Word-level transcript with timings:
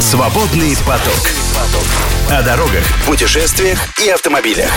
Свободный 0.00 0.74
поток. 0.86 1.30
О 2.30 2.42
дорогах, 2.42 2.84
путешествиях 3.06 3.78
и 3.98 4.08
автомобилях. 4.08 4.70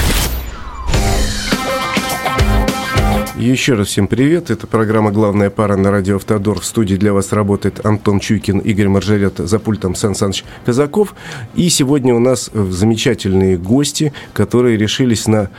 Еще 3.37 3.73
раз 3.73 3.87
всем 3.87 4.07
привет. 4.07 4.51
Это 4.51 4.67
программа 4.67 5.11
«Главная 5.11 5.49
пара» 5.49 5.75
на 5.75 5.89
радио 5.89 6.17
«Автодор». 6.17 6.59
В 6.59 6.65
студии 6.65 6.93
для 6.93 7.13
вас 7.13 7.31
работает 7.33 7.83
Антон 7.83 8.19
Чуйкин, 8.19 8.59
Игорь 8.59 8.89
Маржарет, 8.89 9.39
за 9.39 9.57
пультом 9.57 9.95
Сан 9.95 10.13
Саныч 10.13 10.45
Казаков. 10.63 11.15
И 11.55 11.67
сегодня 11.69 12.13
у 12.13 12.19
нас 12.19 12.51
замечательные 12.53 13.57
гости, 13.57 14.13
которые 14.33 14.77
решились 14.77 15.25
на 15.25 15.49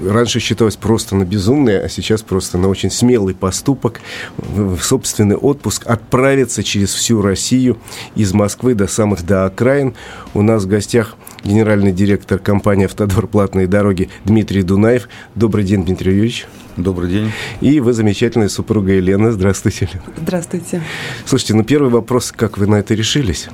раньше 0.00 0.40
считалось 0.40 0.76
просто 0.76 1.14
на 1.14 1.24
безумное, 1.24 1.84
а 1.84 1.90
сейчас 1.90 2.22
просто 2.22 2.56
на 2.56 2.68
очень 2.68 2.90
смелый 2.90 3.34
поступок, 3.34 4.00
в 4.38 4.80
собственный 4.80 5.36
отпуск, 5.36 5.86
отправиться 5.86 6.62
через 6.62 6.94
всю 6.94 7.20
Россию 7.20 7.78
из 8.14 8.32
Москвы 8.32 8.74
до 8.74 8.86
самых 8.86 9.26
до 9.26 9.44
окраин. 9.44 9.94
У 10.32 10.40
нас 10.40 10.64
в 10.64 10.68
гостях 10.68 11.16
генеральный 11.44 11.92
директор 11.92 12.38
компании 12.38 12.86
«Автодор. 12.86 13.26
Платные 13.26 13.66
дороги» 13.66 14.10
Дмитрий 14.24 14.62
Дунаев. 14.62 15.08
Добрый 15.34 15.64
день, 15.64 15.84
Дмитрий 15.84 16.12
Юрьевич. 16.12 16.46
Добрый 16.76 17.10
день. 17.10 17.32
И 17.60 17.80
вы 17.80 17.92
замечательная 17.92 18.48
супруга 18.48 18.92
Елена. 18.92 19.32
Здравствуйте. 19.32 19.88
Здравствуйте. 20.16 20.82
Слушайте, 21.26 21.54
ну 21.54 21.64
первый 21.64 21.90
вопрос, 21.90 22.32
как 22.32 22.58
вы 22.58 22.66
на 22.66 22.76
это 22.76 22.94
решились? 22.94 23.48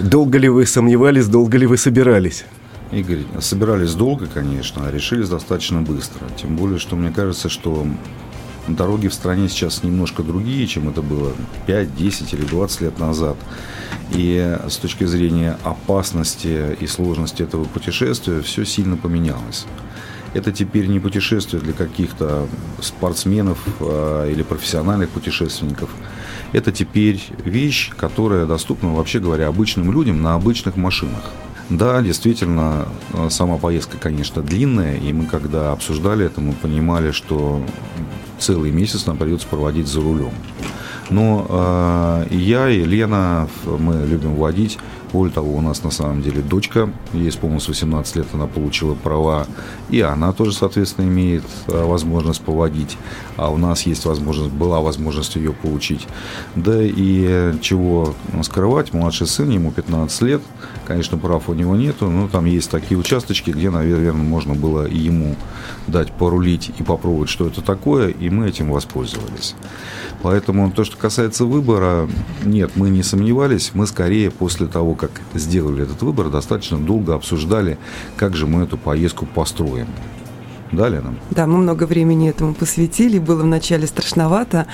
Долго 0.00 0.38
ли 0.38 0.48
вы 0.48 0.66
сомневались, 0.66 1.26
долго 1.26 1.56
ли 1.58 1.66
вы 1.66 1.76
собирались? 1.76 2.44
Игорь, 2.90 3.20
собирались 3.40 3.92
долго, 3.92 4.26
конечно, 4.26 4.86
а 4.86 4.90
решились 4.90 5.28
достаточно 5.28 5.82
быстро. 5.82 6.26
Тем 6.40 6.56
более, 6.56 6.78
что 6.78 6.96
мне 6.96 7.10
кажется, 7.10 7.48
что 7.48 7.86
дороги 8.68 9.08
в 9.08 9.14
стране 9.14 9.48
сейчас 9.48 9.82
немножко 9.82 10.22
другие, 10.22 10.66
чем 10.66 10.88
это 10.88 11.02
было 11.02 11.32
5, 11.66 11.96
10 11.96 12.32
или 12.34 12.42
20 12.42 12.80
лет 12.82 12.98
назад. 12.98 13.36
И 14.12 14.58
с 14.68 14.76
точки 14.76 15.04
зрения 15.04 15.58
опасности 15.64 16.76
и 16.78 16.86
сложности 16.86 17.42
этого 17.42 17.64
путешествия 17.64 18.40
все 18.40 18.64
сильно 18.64 18.96
поменялось. 18.96 19.66
Это 20.34 20.52
теперь 20.52 20.86
не 20.86 21.00
путешествие 21.00 21.60
для 21.62 21.72
каких-то 21.72 22.46
спортсменов 22.80 23.58
а, 23.80 24.30
или 24.30 24.42
профессиональных 24.42 25.08
путешественников. 25.10 25.90
Это 26.52 26.70
теперь 26.70 27.22
вещь, 27.44 27.90
которая 27.96 28.46
доступна, 28.46 28.92
вообще 28.92 29.20
говоря, 29.20 29.48
обычным 29.48 29.90
людям 29.90 30.22
на 30.22 30.34
обычных 30.34 30.76
машинах. 30.76 31.22
Да, 31.70 32.00
действительно, 32.00 32.88
э, 33.12 33.28
сама 33.30 33.58
поездка, 33.58 33.98
конечно, 33.98 34.40
длинная, 34.40 34.96
и 34.96 35.12
мы, 35.12 35.26
когда 35.26 35.72
обсуждали 35.72 36.24
это, 36.24 36.40
мы 36.40 36.54
понимали, 36.54 37.10
что 37.10 37.62
целый 38.38 38.70
месяц 38.70 39.06
нам 39.06 39.16
придется 39.16 39.46
проводить 39.46 39.86
за 39.86 40.00
рулем. 40.00 40.32
Но 41.10 41.46
э, 41.48 42.26
я 42.30 42.68
и 42.68 42.84
Лена, 42.84 43.48
мы 43.64 44.06
любим 44.06 44.34
водить. 44.34 44.78
Более 45.12 45.32
того, 45.32 45.56
у 45.56 45.60
нас 45.62 45.82
на 45.82 45.90
самом 45.90 46.22
деле 46.22 46.42
дочка, 46.42 46.90
ей 47.14 47.30
исполнилось 47.30 47.66
18 47.66 48.16
лет, 48.16 48.26
она 48.34 48.46
получила 48.46 48.94
права, 48.94 49.46
и 49.88 50.00
она 50.02 50.32
тоже, 50.32 50.52
соответственно, 50.52 51.06
имеет 51.06 51.44
э, 51.66 51.82
возможность 51.82 52.42
поводить, 52.42 52.98
а 53.36 53.50
у 53.50 53.56
нас 53.56 53.82
есть 53.86 54.04
возможность, 54.04 54.52
была 54.52 54.80
возможность 54.80 55.36
ее 55.36 55.52
получить. 55.52 56.06
Да 56.56 56.82
и 56.82 57.54
чего 57.62 58.14
скрывать, 58.42 58.92
младший 58.92 59.26
сын, 59.26 59.48
ему 59.48 59.72
15 59.72 60.22
лет, 60.22 60.42
конечно, 60.86 61.16
прав 61.16 61.48
у 61.48 61.54
него 61.54 61.74
нету, 61.74 62.10
но 62.10 62.28
там 62.28 62.44
есть 62.44 62.70
такие 62.70 62.98
участочки, 62.98 63.50
где, 63.50 63.70
наверное, 63.70 64.12
можно 64.12 64.54
было 64.54 64.86
ему 64.86 65.36
дать 65.86 66.12
порулить 66.12 66.70
и 66.78 66.82
попробовать, 66.82 67.30
что 67.30 67.46
это 67.46 67.62
такое, 67.62 68.08
и 68.08 68.28
мы 68.28 68.48
этим 68.48 68.70
воспользовались. 68.70 69.54
Поэтому 70.22 70.70
то, 70.70 70.84
что 70.84 70.97
касается 70.98 71.44
выбора, 71.44 72.08
нет, 72.44 72.72
мы 72.74 72.90
не 72.90 73.02
сомневались, 73.02 73.70
мы 73.74 73.86
скорее 73.86 74.30
после 74.30 74.66
того, 74.66 74.94
как 74.94 75.10
сделали 75.34 75.82
этот 75.84 76.02
выбор, 76.02 76.28
достаточно 76.28 76.78
долго 76.78 77.14
обсуждали, 77.14 77.78
как 78.16 78.36
же 78.36 78.46
мы 78.46 78.64
эту 78.64 78.76
поездку 78.76 79.26
построим. 79.26 79.88
Да, 80.72 80.88
Лена? 80.88 81.14
Да, 81.30 81.46
мы 81.46 81.58
много 81.58 81.84
времени 81.84 82.28
этому 82.28 82.54
посвятили. 82.54 83.18
Было 83.18 83.42
вначале 83.42 83.86
страшновато, 83.86 84.66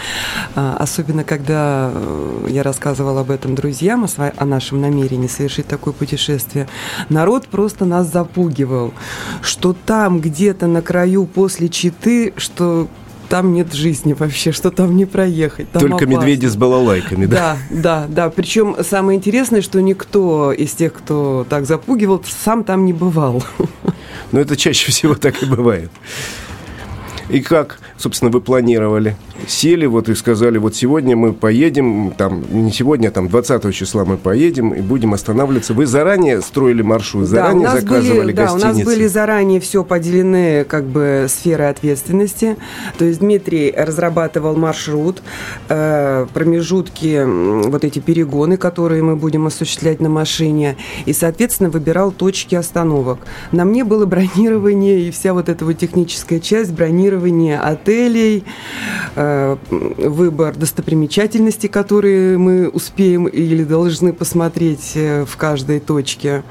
а, 0.54 0.76
особенно 0.78 1.24
когда 1.24 1.90
э, 1.94 2.46
я 2.50 2.62
рассказывала 2.62 3.20
об 3.20 3.30
этом 3.30 3.54
друзьям, 3.54 4.06
о 4.16 4.44
нашем 4.44 4.80
намерении 4.80 5.28
совершить 5.28 5.68
такое 5.68 5.94
путешествие. 5.94 6.68
Народ 7.08 7.46
просто 7.46 7.84
нас 7.84 8.10
запугивал, 8.10 8.92
что 9.40 9.72
там 9.72 10.20
где-то 10.20 10.66
на 10.66 10.82
краю 10.82 11.26
после 11.26 11.68
Читы, 11.68 12.32
что 12.36 12.88
там 13.28 13.52
нет 13.52 13.72
жизни 13.72 14.12
вообще, 14.12 14.52
что 14.52 14.70
там 14.70 14.96
не 14.96 15.06
проехать. 15.06 15.70
Там 15.70 15.80
Только 15.80 16.04
опасно. 16.04 16.20
медведи 16.20 16.46
с 16.46 16.56
балалайками, 16.56 17.26
да? 17.26 17.36
Да, 17.36 17.56
да, 17.70 18.06
да. 18.08 18.30
Причем 18.30 18.76
самое 18.82 19.16
интересное, 19.18 19.62
что 19.62 19.80
никто 19.80 20.52
из 20.52 20.72
тех, 20.72 20.92
кто 20.92 21.46
так 21.48 21.66
запугивал, 21.66 22.22
сам 22.26 22.64
там 22.64 22.84
не 22.84 22.92
бывал. 22.92 23.42
Но 24.32 24.40
это 24.40 24.56
чаще 24.56 24.90
всего 24.90 25.14
так 25.14 25.42
и 25.42 25.46
бывает. 25.46 25.90
И 27.30 27.40
как, 27.40 27.78
собственно, 27.96 28.30
вы 28.30 28.40
планировали? 28.40 29.16
Сели 29.46 29.86
вот 29.86 30.08
и 30.08 30.14
сказали, 30.14 30.58
вот 30.58 30.74
сегодня 30.76 31.16
мы 31.16 31.32
поедем, 31.32 32.12
там, 32.16 32.44
не 32.50 32.70
сегодня, 32.70 33.08
а 33.08 33.10
там 33.10 33.28
20 33.28 33.74
числа 33.74 34.04
мы 34.04 34.16
поедем 34.16 34.72
и 34.72 34.80
будем 34.80 35.14
останавливаться. 35.14 35.74
Вы 35.74 35.86
заранее 35.86 36.40
строили 36.40 36.82
маршрут, 36.82 37.26
заранее 37.26 37.66
да, 37.66 37.80
заказывали 37.80 38.18
были, 38.18 38.32
гостиницы? 38.32 38.64
Да, 38.64 38.70
у 38.70 38.74
нас 38.74 38.84
были 38.84 39.06
заранее 39.06 39.60
все 39.60 39.84
поделены 39.84 40.64
как 40.64 40.84
бы 40.84 41.26
сферы 41.28 41.64
ответственности. 41.64 42.56
То 42.98 43.04
есть 43.04 43.20
Дмитрий 43.20 43.72
разрабатывал 43.76 44.56
маршрут, 44.56 45.22
э, 45.68 46.26
промежутки, 46.32 47.24
вот 47.68 47.84
эти 47.84 47.98
перегоны, 47.98 48.56
которые 48.56 49.02
мы 49.02 49.16
будем 49.16 49.46
осуществлять 49.46 50.00
на 50.00 50.08
машине, 50.08 50.76
и, 51.06 51.12
соответственно, 51.12 51.70
выбирал 51.70 52.12
точки 52.12 52.54
остановок. 52.54 53.18
На 53.52 53.64
мне 53.64 53.84
было 53.84 54.06
бронирование 54.06 55.00
и 55.00 55.10
вся 55.10 55.32
вот 55.32 55.48
эта 55.48 55.64
вот 55.64 55.78
техническая 55.78 56.40
часть, 56.40 56.72
бронирование 57.14 57.58
отелей, 57.58 58.44
э, 59.16 59.56
выбор 59.70 60.54
достопримечательностей, 60.56 61.68
которые 61.68 62.38
мы 62.38 62.68
успеем 62.68 63.26
или 63.26 63.64
должны 63.64 64.12
посмотреть 64.12 64.92
э, 64.94 65.24
в 65.24 65.36
каждой 65.36 65.80
точке. 65.80 66.42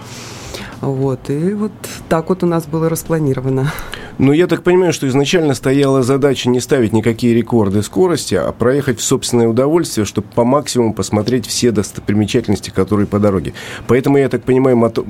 Вот, 0.84 1.30
и 1.30 1.54
вот 1.54 1.72
так 2.10 2.28
вот 2.28 2.44
у 2.44 2.46
нас 2.46 2.66
было 2.66 2.90
распланировано. 2.90 3.72
Ну, 4.18 4.32
я 4.32 4.48
так 4.48 4.64
понимаю, 4.64 4.94
что 4.94 5.08
изначально 5.08 5.54
стояла 5.54 6.04
задача 6.04 6.50
не 6.50 6.60
ставить 6.60 6.94
никакие 6.94 7.34
рекорды 7.34 7.82
скорости, 7.82 8.36
а 8.36 8.52
проехать 8.52 9.00
в 9.00 9.04
собственное 9.04 9.48
удовольствие, 9.48 10.06
чтобы 10.06 10.28
по 10.36 10.44
максимуму 10.44 10.94
посмотреть 10.94 11.48
все 11.48 11.72
достопримечательности, 11.72 12.70
которые 12.70 13.08
по 13.08 13.18
дороге. 13.18 13.54
Поэтому, 13.88 14.18
я 14.18 14.28
так 14.28 14.44
понимаю, 14.44 14.78
мото... 14.78 15.04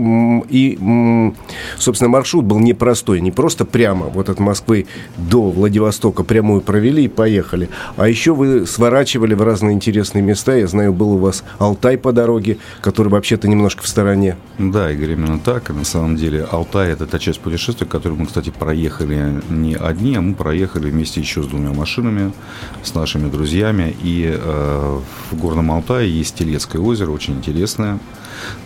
и, 0.48 1.34
собственно, 1.78 2.10
маршрут 2.10 2.46
был 2.46 2.60
непростой. 2.60 3.20
Не 3.20 3.32
просто 3.32 3.66
прямо 3.66 4.06
вот 4.06 4.30
от 4.30 4.40
Москвы 4.40 4.86
до 5.18 5.50
Владивостока 5.50 6.24
прямую 6.24 6.62
провели 6.62 7.06
и 7.06 7.10
поехали. 7.10 7.70
А 7.98 8.08
еще 8.08 8.34
вы 8.34 8.68
сворачивали 8.68 9.34
в 9.34 9.42
разные 9.42 9.74
интересные 9.74 10.22
места. 10.22 10.56
Я 10.56 10.68
знаю, 10.68 10.94
был 10.94 11.14
у 11.14 11.18
вас 11.18 11.44
Алтай 11.58 11.98
по 11.98 12.14
дороге, 12.14 12.58
который 12.80 13.10
вообще-то 13.10 13.48
немножко 13.48 13.84
в 13.84 13.88
стороне. 13.88 14.38
Да, 14.60 14.92
Игорь, 14.92 15.14
именно 15.14 15.40
так. 15.40 15.63
И 15.70 15.74
на 15.74 15.84
самом 15.84 16.16
деле 16.16 16.44
Алтай– 16.52 16.92
это 16.94 17.06
та 17.06 17.20
часть 17.20 17.40
путешествия, 17.40 17.88
которую 17.88 18.20
мы, 18.20 18.28
кстати, 18.28 18.50
проехали 18.50 18.84
проехали 18.84 19.42
не 19.50 19.76
одни, 19.76 20.16
а 20.16 20.22
мы 20.22 20.34
проехали 20.34 20.90
вместе 20.90 21.22
еще 21.22 21.42
с 21.42 21.48
двумя 21.48 21.74
машинами, 21.74 22.32
с 22.84 22.94
нашими 22.96 23.30
друзьями. 23.30 23.96
И 24.04 24.30
э, 24.34 25.00
в 25.32 25.36
Горном 25.36 25.72
Алтае 25.72 26.12
есть 26.12 26.36
Телецкое 26.36 26.82
озеро, 26.82 27.12
очень 27.12 27.36
интересное, 27.36 28.00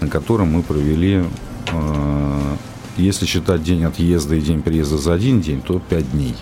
на 0.01 0.07
котором 0.07 0.53
мы 0.53 0.63
провели, 0.63 1.23
э, 1.71 2.55
если 2.97 3.25
считать 3.25 3.63
день 3.63 3.83
отъезда 3.83 4.35
и 4.35 4.41
день 4.41 4.61
приезда 4.61 4.97
за 4.97 5.13
один 5.13 5.41
день, 5.41 5.61
то 5.61 5.79
пять 5.79 6.11
дней. 6.11 6.35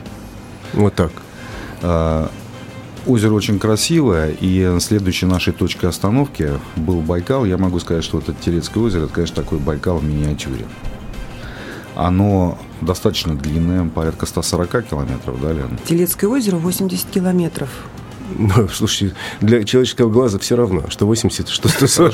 Вот 0.73 0.93
так. 0.95 1.11
Озеро 3.07 3.33
очень 3.33 3.59
красивое, 3.59 4.31
и 4.31 4.77
следующей 4.79 5.27
нашей 5.27 5.53
точкой 5.53 5.87
остановки 5.87 6.53
был 6.75 7.01
Байкал. 7.01 7.45
Я 7.45 7.57
могу 7.57 7.79
сказать, 7.79 8.03
что 8.03 8.17
это 8.17 8.33
Телецкое 8.33 8.83
озеро, 8.83 9.03
это, 9.03 9.13
конечно, 9.13 9.35
такой 9.35 9.59
Байкал 9.59 9.97
в 9.97 10.03
миниатюре. 10.03 10.65
Оно 11.95 12.57
достаточно 12.81 13.35
длинное, 13.35 13.87
порядка 13.87 14.25
140 14.25 14.87
километров, 14.89 15.39
да, 15.39 15.53
Лен? 15.53 15.77
Телецкое 15.85 16.29
озеро 16.29 16.57
80 16.57 17.07
километров. 17.11 17.69
Ну, 18.37 18.67
слушайте, 18.69 19.15
для 19.39 19.63
человеческого 19.63 20.09
глаза 20.09 20.39
все 20.39 20.55
равно, 20.55 20.89
что 20.89 21.05
80, 21.05 21.47
что 21.47 21.69
140. 21.69 22.13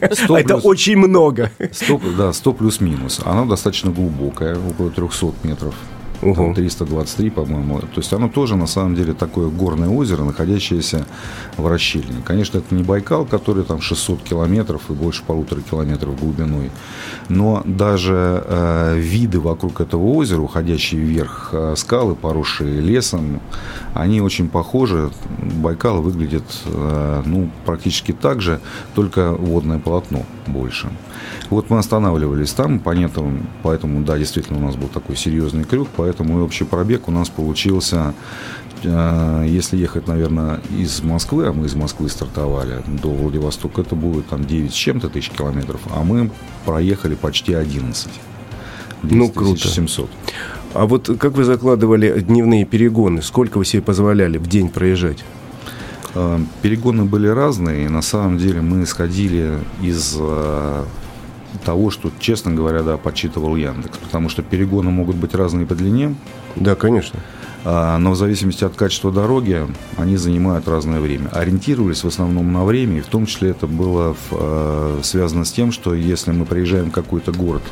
Хорошо. 0.00 0.36
Это 0.36 0.56
очень 0.56 0.96
много. 0.96 1.52
100, 1.70 2.00
да, 2.18 2.32
100 2.32 2.52
плюс-минус. 2.54 3.20
Оно 3.24 3.46
достаточно 3.46 3.92
глубокое, 3.92 4.58
около 4.58 4.90
300 4.90 5.32
метров 5.44 5.74
угу. 6.22 6.34
там 6.34 6.54
323, 6.54 7.30
по-моему. 7.30 7.80
То 7.80 7.86
есть 7.96 8.12
оно 8.12 8.28
тоже 8.28 8.56
на 8.56 8.66
самом 8.66 8.94
деле 8.94 9.12
такое 9.12 9.48
горное 9.48 9.88
озеро, 9.88 10.24
находящееся 10.24 11.06
в 11.56 11.66
расщелине. 11.66 12.22
Конечно, 12.24 12.58
это 12.58 12.74
не 12.74 12.82
Байкал, 12.82 13.24
который 13.24 13.64
там 13.64 13.80
600 13.80 14.22
километров 14.22 14.82
и 14.90 14.92
больше 14.92 15.22
полутора 15.24 15.60
километров 15.60 16.18
глубиной, 16.18 16.70
но 17.28 17.62
даже 17.64 18.42
э, 18.46 18.98
виды 18.98 19.40
вокруг 19.40 19.80
этого 19.80 20.04
озера, 20.04 20.40
уходящие 20.40 21.00
вверх 21.00 21.50
э, 21.52 21.74
скалы, 21.76 22.14
поросшие 22.14 22.80
лесом, 22.80 23.40
они 23.94 24.20
очень 24.20 24.48
похожи. 24.48 25.10
Байкал 25.56 26.02
выглядит 26.02 26.44
э, 26.66 27.22
ну, 27.24 27.50
практически 27.64 28.12
так 28.12 28.40
же, 28.40 28.60
только 28.94 29.32
водное 29.32 29.78
полотно. 29.78 30.24
Больше. 30.52 30.90
Вот 31.50 31.70
мы 31.70 31.78
останавливались 31.78 32.52
там, 32.52 32.78
понятно, 32.78 33.40
поэтому, 33.62 34.02
да, 34.02 34.18
действительно, 34.18 34.58
у 34.58 34.62
нас 34.62 34.76
был 34.76 34.88
такой 34.88 35.16
серьезный 35.16 35.64
крюк, 35.64 35.88
поэтому 35.96 36.38
и 36.38 36.42
общий 36.42 36.64
пробег 36.64 37.08
у 37.08 37.10
нас 37.10 37.28
получился, 37.28 38.14
э, 38.82 39.44
если 39.48 39.76
ехать, 39.76 40.06
наверное, 40.06 40.60
из 40.76 41.02
Москвы, 41.02 41.46
а 41.46 41.52
мы 41.52 41.66
из 41.66 41.74
Москвы 41.74 42.08
стартовали 42.08 42.82
до 42.86 43.08
Владивостока, 43.08 43.80
это 43.80 43.94
будет 43.94 44.28
там 44.28 44.44
9 44.44 44.72
с 44.72 44.74
чем-то 44.74 45.08
тысяч 45.08 45.30
километров, 45.30 45.80
а 45.94 46.02
мы 46.02 46.30
проехали 46.64 47.14
почти 47.14 47.54
11. 47.54 48.08
Ну, 49.02 49.30
круто. 49.30 49.68
700. 49.68 50.10
А 50.74 50.86
вот 50.86 51.10
как 51.18 51.32
вы 51.32 51.44
закладывали 51.44 52.20
дневные 52.20 52.64
перегоны? 52.64 53.22
Сколько 53.22 53.58
вы 53.58 53.64
себе 53.64 53.82
позволяли 53.82 54.38
в 54.38 54.46
день 54.46 54.68
проезжать? 54.68 55.24
Э, 56.14 56.38
перегоны 56.62 57.04
были 57.04 57.28
разные. 57.28 57.86
И 57.86 57.88
на 57.88 58.02
самом 58.02 58.38
деле 58.38 58.60
мы 58.60 58.84
исходили 58.84 59.58
из 59.82 60.16
э, 60.18 60.84
того, 61.64 61.90
что, 61.90 62.10
честно 62.18 62.52
говоря, 62.52 62.82
да, 62.82 62.96
подсчитывал 62.96 63.56
Яндекс. 63.56 63.98
Потому 63.98 64.28
что 64.28 64.42
перегоны 64.42 64.90
могут 64.90 65.16
быть 65.16 65.34
разные 65.34 65.66
по 65.66 65.74
длине. 65.74 66.14
Да, 66.56 66.74
конечно. 66.74 67.20
А, 67.64 67.98
но 67.98 68.12
в 68.12 68.16
зависимости 68.16 68.64
от 68.64 68.74
качества 68.76 69.12
дороги 69.12 69.66
они 69.96 70.16
занимают 70.16 70.68
разное 70.68 71.00
время. 71.00 71.28
Ориентировались 71.28 72.04
в 72.04 72.06
основном 72.06 72.52
на 72.52 72.64
время, 72.64 72.98
и 72.98 73.00
в 73.00 73.06
том 73.06 73.26
числе 73.26 73.50
это 73.50 73.66
было 73.66 74.16
э, 74.30 75.00
связано 75.02 75.44
с 75.44 75.52
тем, 75.52 75.72
что 75.72 75.94
если 75.94 76.32
мы 76.32 76.46
приезжаем 76.46 76.90
в 76.90 76.94
какой-то 76.94 77.32
город, 77.32 77.62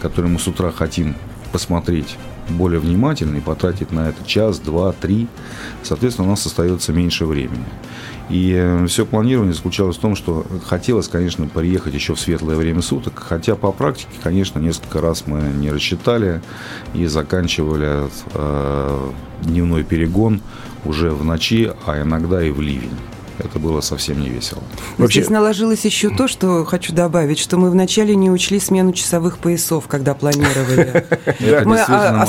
который 0.00 0.30
мы 0.30 0.38
с 0.38 0.48
утра 0.48 0.70
хотим 0.72 1.14
посмотреть 1.52 2.16
более 2.48 2.80
внимательно 2.80 3.36
и 3.36 3.40
потратить 3.40 3.92
на 3.92 4.08
это 4.08 4.24
час, 4.26 4.58
два, 4.58 4.92
три, 4.92 5.28
соответственно, 5.82 6.28
у 6.28 6.30
нас 6.30 6.46
остается 6.46 6.92
меньше 6.92 7.26
времени. 7.26 7.64
И 8.28 8.52
э, 8.56 8.86
все 8.86 9.06
планирование 9.06 9.54
заключалось 9.54 9.96
в 9.96 10.00
том, 10.00 10.16
что 10.16 10.44
хотелось, 10.64 11.08
конечно, 11.08 11.46
приехать 11.46 11.94
еще 11.94 12.14
в 12.14 12.20
светлое 12.20 12.56
время 12.56 12.82
суток, 12.82 13.18
хотя 13.18 13.54
по 13.54 13.70
практике, 13.70 14.18
конечно, 14.22 14.58
несколько 14.58 15.00
раз 15.00 15.24
мы 15.26 15.40
не 15.42 15.70
рассчитали 15.70 16.42
и 16.92 17.06
заканчивали 17.06 18.08
э, 18.34 19.10
дневной 19.42 19.84
перегон 19.84 20.40
уже 20.84 21.10
в 21.10 21.24
ночи, 21.24 21.72
а 21.86 22.02
иногда 22.02 22.42
и 22.42 22.50
в 22.50 22.60
ливень 22.60 22.90
это 23.38 23.58
было 23.58 23.80
совсем 23.80 24.20
не 24.20 24.28
весело. 24.28 24.62
Вообще... 24.98 25.20
Здесь 25.20 25.30
наложилось 25.30 25.84
еще 25.84 26.10
то, 26.10 26.28
что 26.28 26.64
хочу 26.64 26.92
добавить, 26.92 27.38
что 27.38 27.56
мы 27.56 27.70
вначале 27.70 28.16
не 28.16 28.30
учли 28.30 28.60
смену 28.60 28.92
часовых 28.92 29.38
поясов, 29.38 29.86
когда 29.88 30.14
планировали. 30.14 31.04
Мы 31.64 31.80
а, 31.80 32.26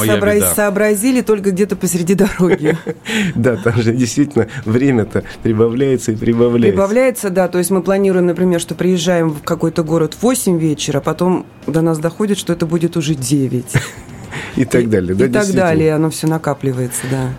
сообразили 0.56 1.21
только 1.21 1.51
где-то 1.51 1.75
посреди 1.75 2.15
дороги. 2.15 2.77
Да, 3.36 3.56
там 3.56 3.81
же 3.81 3.94
действительно 3.94 4.48
время-то 4.65 5.24
прибавляется 5.44 6.12
и 6.12 6.15
прибавляется. 6.15 6.71
Прибавляется, 6.71 7.30
да. 7.30 7.48
То 7.48 7.57
есть 7.57 7.69
мы 7.69 7.81
планируем, 7.81 8.25
например, 8.25 8.59
что 8.59 8.75
приезжаем 8.75 9.30
в 9.30 9.44
какой-то 9.44 9.83
город 9.83 10.15
в 10.19 10.24
8 10.24 10.57
вечера, 10.57 11.00
потом 11.00 11.45
до 11.65 11.81
нас 11.81 12.00
доходит, 12.00 12.38
что 12.38 12.54
это 12.54 12.65
будет 12.65 12.98
уже 12.98 13.15
9. 13.15 13.65
И 14.56 14.65
так 14.65 14.89
далее. 14.89 15.15
И 15.15 15.31
так 15.31 15.51
далее. 15.54 15.94
Оно 15.94 16.09
все 16.09 16.27
накапливается, 16.27 17.01
да. 17.09 17.30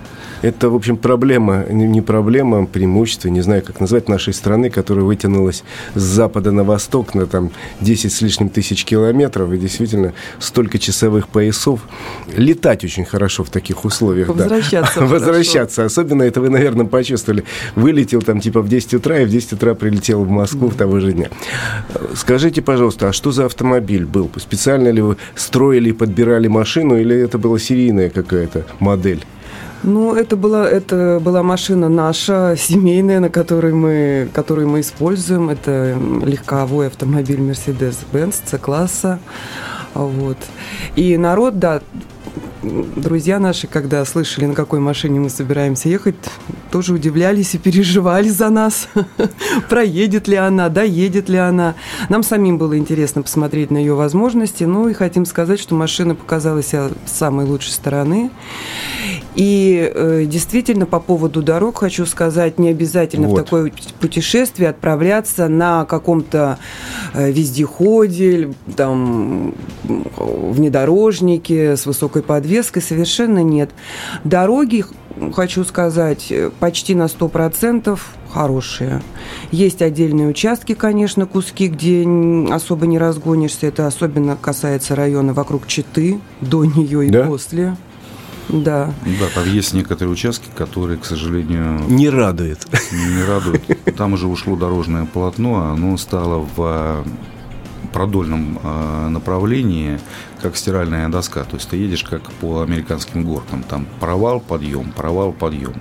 Это, 0.43 0.71
в 0.71 0.75
общем, 0.75 0.97
проблема, 0.97 1.65
не 1.69 2.01
проблема, 2.01 2.63
а 2.63 2.67
преимущество, 2.67 3.29
не 3.29 3.41
знаю, 3.41 3.63
как 3.63 3.81
назвать, 3.81 4.09
нашей 4.09 4.33
страны, 4.33 4.71
которая 4.71 5.05
вытянулась 5.05 5.65
с 5.95 6.01
запада 6.01 6.53
на 6.53 6.65
восток 6.65 7.15
на 7.15 7.27
там 7.27 7.51
10 7.81 8.13
с 8.13 8.21
лишним 8.21 8.49
тысяч 8.49 8.85
километров, 8.85 9.53
и 9.53 9.59
действительно 9.59 10.13
столько 10.39 10.79
часовых 10.79 11.29
поясов. 11.29 11.81
Летать 12.37 12.85
очень 12.85 13.05
хорошо 13.05 13.45
в 13.45 13.51
таких 13.51 13.85
условиях. 13.85 14.29
Возвращаться. 14.29 14.99
Да. 14.99 15.07
Возвращаться. 15.07 15.85
Особенно 15.85 16.23
это 16.23 16.41
вы, 16.41 16.49
наверное, 16.49 16.87
почувствовали. 16.87 17.45
Вылетел 17.77 18.21
там 18.23 18.41
типа 18.41 18.63
в 18.63 18.69
10 18.69 18.95
утра, 18.95 19.21
и 19.21 19.25
в 19.25 19.29
10 19.29 19.55
утра 19.55 19.75
прилетел 19.75 20.25
в 20.25 20.31
Москву 20.31 20.69
в 20.69 20.75
того 20.75 21.01
же 21.01 21.13
дня. 21.13 21.29
Скажите, 22.15 22.63
пожалуйста, 22.63 23.09
а 23.09 23.13
что 23.13 23.33
за 23.33 23.47
автомобиль 23.47 24.05
был? 24.05 24.31
Специально 24.37 24.89
ли 24.89 25.01
вы 25.01 25.17
строили 25.35 25.91
и 25.91 25.93
подбирали 25.93 26.49
машину, 26.49 26.99
или 26.99 27.17
это 27.17 27.39
была 27.39 27.59
серийная 27.59 28.11
какая-то 28.11 28.67
модель? 28.81 29.25
Ну, 29.83 30.15
это 30.15 30.37
была, 30.37 30.69
это 30.69 31.21
была 31.23 31.43
машина 31.43 31.89
наша, 31.89 32.57
семейная, 32.59 33.21
на 33.21 33.31
которой 33.31 33.73
мы, 33.73 34.29
которую 34.33 34.69
мы 34.69 34.81
используем. 34.81 35.51
Это 35.51 35.97
легковой 36.25 36.89
автомобиль 36.89 37.41
Mercedes-Benz 37.41 38.37
C-класса. 38.45 39.21
Вот. 39.95 40.37
И 40.97 41.17
народ, 41.17 41.59
да, 41.59 41.81
друзья 42.63 43.39
наши, 43.39 43.67
когда 43.67 44.05
слышали, 44.05 44.47
на 44.47 44.55
какой 44.55 44.81
машине 44.81 45.21
мы 45.21 45.31
собираемся 45.31 45.89
ехать, 45.89 46.17
тоже 46.71 46.95
удивлялись 46.95 47.55
и 47.55 47.59
переживали 47.59 48.29
за 48.29 48.51
нас. 48.51 48.89
Проедет 49.69 50.29
ли 50.29 50.37
она, 50.37 50.69
доедет 50.69 51.29
ли 51.29 51.39
она. 51.39 51.75
Нам 52.09 52.23
самим 52.23 52.59
было 52.59 52.77
интересно 52.77 53.23
посмотреть 53.23 53.71
на 53.71 53.79
ее 53.79 53.95
возможности. 53.95 54.65
Ну 54.65 54.89
и 54.89 54.93
хотим 54.93 55.25
сказать, 55.25 55.61
что 55.61 55.75
машина 55.75 56.15
показала 56.15 56.63
себя 56.63 56.91
с 57.07 57.13
самой 57.13 57.47
лучшей 57.47 57.73
стороны. 57.73 58.31
И 59.35 59.93
э, 59.95 60.25
действительно, 60.27 60.87
по 60.87 61.01
поводу 61.01 61.43
дорог 61.43 61.79
хочу 61.79 62.07
сказать, 62.07 62.59
не 62.59 62.71
обязательно 62.71 63.29
вот. 63.29 63.41
в 63.41 63.45
такое 63.45 63.73
путешествие 64.01 64.71
отправляться 64.71 65.49
на 65.49 65.85
каком-то 65.85 66.59
э, 67.15 67.31
вездеходе, 67.31 68.55
там, 68.77 69.55
внедорожнике 69.85 71.77
с 71.77 71.87
высокой 71.87 72.23
подвеской. 72.23 72.83
Совершенно 72.83 73.43
нет. 73.43 73.71
Дороги 74.25 74.85
хочу 75.33 75.65
сказать, 75.65 76.33
почти 76.61 76.95
на 76.95 77.05
100% 77.05 77.99
хорошие. 78.31 79.03
Есть 79.51 79.83
отдельные 79.83 80.29
участки, 80.29 80.75
конечно, 80.75 81.27
куски, 81.27 81.69
где 81.69 82.07
особо 82.51 82.87
не 82.87 82.99
разгонишься. 82.99 83.67
Это 83.67 83.87
особенно 83.87 84.37
касается 84.37 84.95
района 84.95 85.33
вокруг 85.33 85.67
Читы, 85.67 86.21
до 86.41 86.65
нее 86.65 87.07
и 87.07 87.11
да? 87.11 87.25
после. 87.25 87.77
Да. 88.49 88.93
Да, 89.05 89.27
там 89.35 89.45
есть 89.53 89.75
некоторые 89.75 90.13
участки, 90.13 90.49
которые, 90.55 90.99
к 90.99 91.05
сожалению... 91.05 91.81
Не 91.89 92.09
радует. 92.09 92.67
Не 92.93 93.25
радуют. 93.25 93.63
Там 93.97 94.15
уже 94.15 94.27
ушло 94.27 94.57
дорожное 94.57 95.05
полотно, 95.05 95.71
оно 95.71 95.97
стало 95.97 96.47
в 96.57 97.05
продольном 97.93 98.59
э, 98.63 99.09
направлении, 99.09 99.99
как 100.41 100.57
стиральная 100.57 101.09
доска. 101.09 101.45
То 101.45 101.57
есть 101.57 101.69
ты 101.69 101.77
едешь 101.77 102.05
как 102.05 102.23
по 102.33 102.63
американским 102.63 103.25
горкам. 103.25 103.63
Там 103.63 103.87
провал, 104.01 104.41
подъем, 104.41 104.93
провал, 104.93 105.33
подъем. 105.33 105.75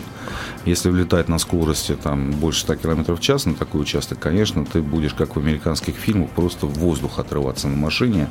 Если 0.68 0.90
влетать 0.90 1.30
на 1.30 1.38
скорости 1.38 1.96
там, 1.96 2.32
больше 2.32 2.60
100 2.62 2.76
км 2.76 3.16
в 3.16 3.22
час 3.22 3.46
на 3.46 3.54
такой 3.54 3.82
участок, 3.82 4.20
конечно, 4.20 4.66
ты 4.66 4.82
будешь, 4.82 5.14
как 5.14 5.38
в 5.38 5.40
американских 5.40 5.96
фильмах, 5.96 6.30
просто 6.32 6.66
в 6.66 6.74
воздух 6.74 7.20
отрываться 7.20 7.70
на 7.70 7.78
машине. 7.78 8.28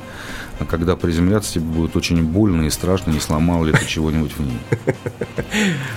А 0.59 0.65
когда 0.65 0.95
приземляться, 0.95 1.53
тебе 1.53 1.65
будет 1.65 1.95
очень 1.95 2.23
больно 2.23 2.63
и 2.63 2.69
страшно, 2.69 3.09
не 3.09 3.19
сломал 3.19 3.63
ли 3.63 3.73
ты 3.73 3.85
чего-нибудь 3.87 4.33
в 4.33 4.39
ней. 4.41 4.59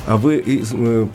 А 0.06 0.16
вы 0.16 0.42
э, 0.46 1.06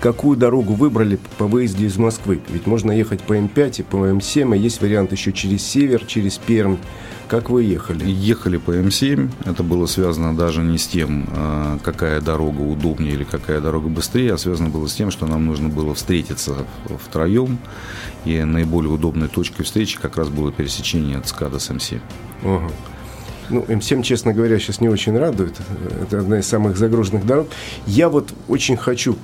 какую 0.00 0.36
дорогу 0.36 0.74
выбрали 0.74 1.18
по 1.38 1.46
выезде 1.46 1.86
из 1.86 1.96
Москвы? 1.96 2.40
Ведь 2.50 2.66
можно 2.66 2.92
ехать 2.92 3.22
по 3.22 3.34
М5 3.34 3.80
и 3.80 3.82
по 3.82 3.96
М7, 3.96 4.52
а 4.52 4.56
есть 4.56 4.82
вариант 4.82 5.12
еще 5.12 5.32
через 5.32 5.62
север, 5.82 6.04
через 6.06 6.38
Пермь. 6.38 6.76
Как 7.28 7.50
вы 7.50 7.64
ехали? 7.64 8.08
Ехали 8.08 8.58
по 8.58 8.70
М7. 8.70 9.30
Это 9.46 9.62
было 9.62 9.86
связано 9.86 10.36
даже 10.36 10.60
не 10.60 10.78
с 10.78 10.86
тем, 10.86 11.26
а, 11.34 11.78
какая 11.82 12.20
дорога 12.20 12.60
удобнее 12.60 13.14
или 13.14 13.24
какая 13.24 13.60
дорога 13.60 13.88
быстрее, 13.88 14.34
а 14.34 14.38
связано 14.38 14.68
было 14.68 14.86
с 14.86 14.94
тем, 14.94 15.10
что 15.10 15.26
нам 15.26 15.46
нужно 15.46 15.68
было 15.68 15.94
встретиться 15.94 16.54
втроем. 17.04 17.58
И 18.24 18.44
наиболее 18.44 18.92
удобной 18.92 19.28
точкой 19.28 19.64
встречи 19.64 19.98
как 19.98 20.16
раз 20.16 20.28
было 20.28 20.52
пересечение 20.52 21.18
от 21.18 21.26
СКАДа 21.26 21.58
с 21.58 21.70
М7. 21.70 22.00
Ага. 22.44 22.70
Ну, 23.52 23.60
М7, 23.68 24.02
честно 24.02 24.32
говоря, 24.32 24.58
сейчас 24.58 24.80
не 24.80 24.88
очень 24.88 25.16
радует. 25.16 25.54
Это 26.02 26.20
одна 26.20 26.38
из 26.38 26.46
самых 26.46 26.78
загруженных 26.78 27.26
дорог. 27.26 27.48
Я 27.86 28.08
вот 28.08 28.32
очень 28.48 28.76
хочу 28.76 29.16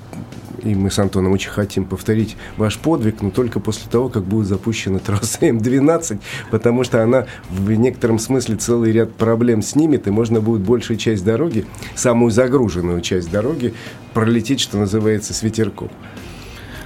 и 0.62 0.75
мы 0.75 0.90
с 0.90 0.99
Антоном 0.99 1.32
очень 1.32 1.50
хотим 1.50 1.85
повторить 1.85 2.37
ваш 2.56 2.78
подвиг, 2.78 3.23
но 3.23 3.30
только 3.30 3.61
после 3.61 3.88
того, 3.88 4.08
как 4.08 4.25
будет 4.25 4.49
запущена 4.49 4.99
трасса 4.99 5.38
М12, 5.40 6.18
потому 6.50 6.85
что 6.85 7.02
она 7.02 7.26
в 7.49 7.70
некотором 7.70 8.18
смысле 8.18 8.56
целый 8.56 8.92
ряд 8.92 9.14
проблем 9.14 9.62
снимет, 9.62 10.06
и 10.06 10.11
можно 10.11 10.40
будет 10.40 10.62
большую 10.62 10.99
часть 10.99 11.25
дороги, 11.25 11.64
самую 11.94 12.30
загруженную 12.32 13.00
часть 13.00 13.30
дороги, 13.30 13.73
пролететь, 14.14 14.61
что 14.61 14.78
называется, 14.78 15.32
с 15.32 15.42
ветерком. 15.42 15.90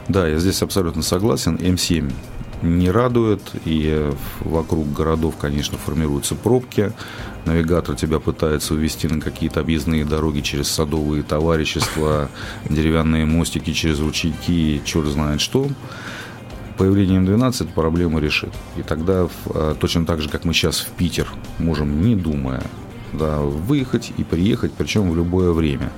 Да, 0.09 0.29
я 0.29 0.39
здесь 0.39 0.63
абсолютно 0.63 1.03
согласен. 1.03 1.57
М7 1.57 2.13
не 2.63 2.91
радует, 2.91 3.43
и 3.65 4.11
вокруг 4.41 4.93
городов, 4.93 5.37
конечно, 5.37 5.79
формируются 5.79 6.35
пробки. 6.35 6.93
Навигатор 7.45 7.97
тебя 7.97 8.21
пытается 8.21 8.75
увести 8.75 9.09
на 9.09 9.21
какие-то 9.21 9.61
объездные 9.61 10.05
дороги 10.05 10.41
через 10.41 10.69
садовые 10.69 11.23
товарищества, 11.23 12.29
деревянные 12.69 13.27
мостики 13.27 13.73
через 13.73 14.01
ручейки, 14.01 14.81
черт 14.85 15.07
знает 15.07 15.41
что. 15.41 15.69
Появление 16.79 17.21
М12 17.21 17.73
проблему 17.75 18.19
решит. 18.19 18.53
И 18.77 18.83
тогда, 18.83 19.29
а, 19.47 19.75
точно 19.75 20.07
так 20.07 20.23
же, 20.23 20.29
как 20.29 20.45
мы 20.45 20.55
сейчас 20.55 20.81
в 20.81 20.89
Питер 20.91 21.29
можем, 21.59 22.01
не 22.01 22.17
думая, 22.17 22.63
да, 23.13 23.41
выехать 23.41 24.13
и 24.17 24.25
приехать, 24.25 24.73
причем 24.73 25.11
в 25.11 25.17
любое 25.17 25.53
время. 25.53 25.93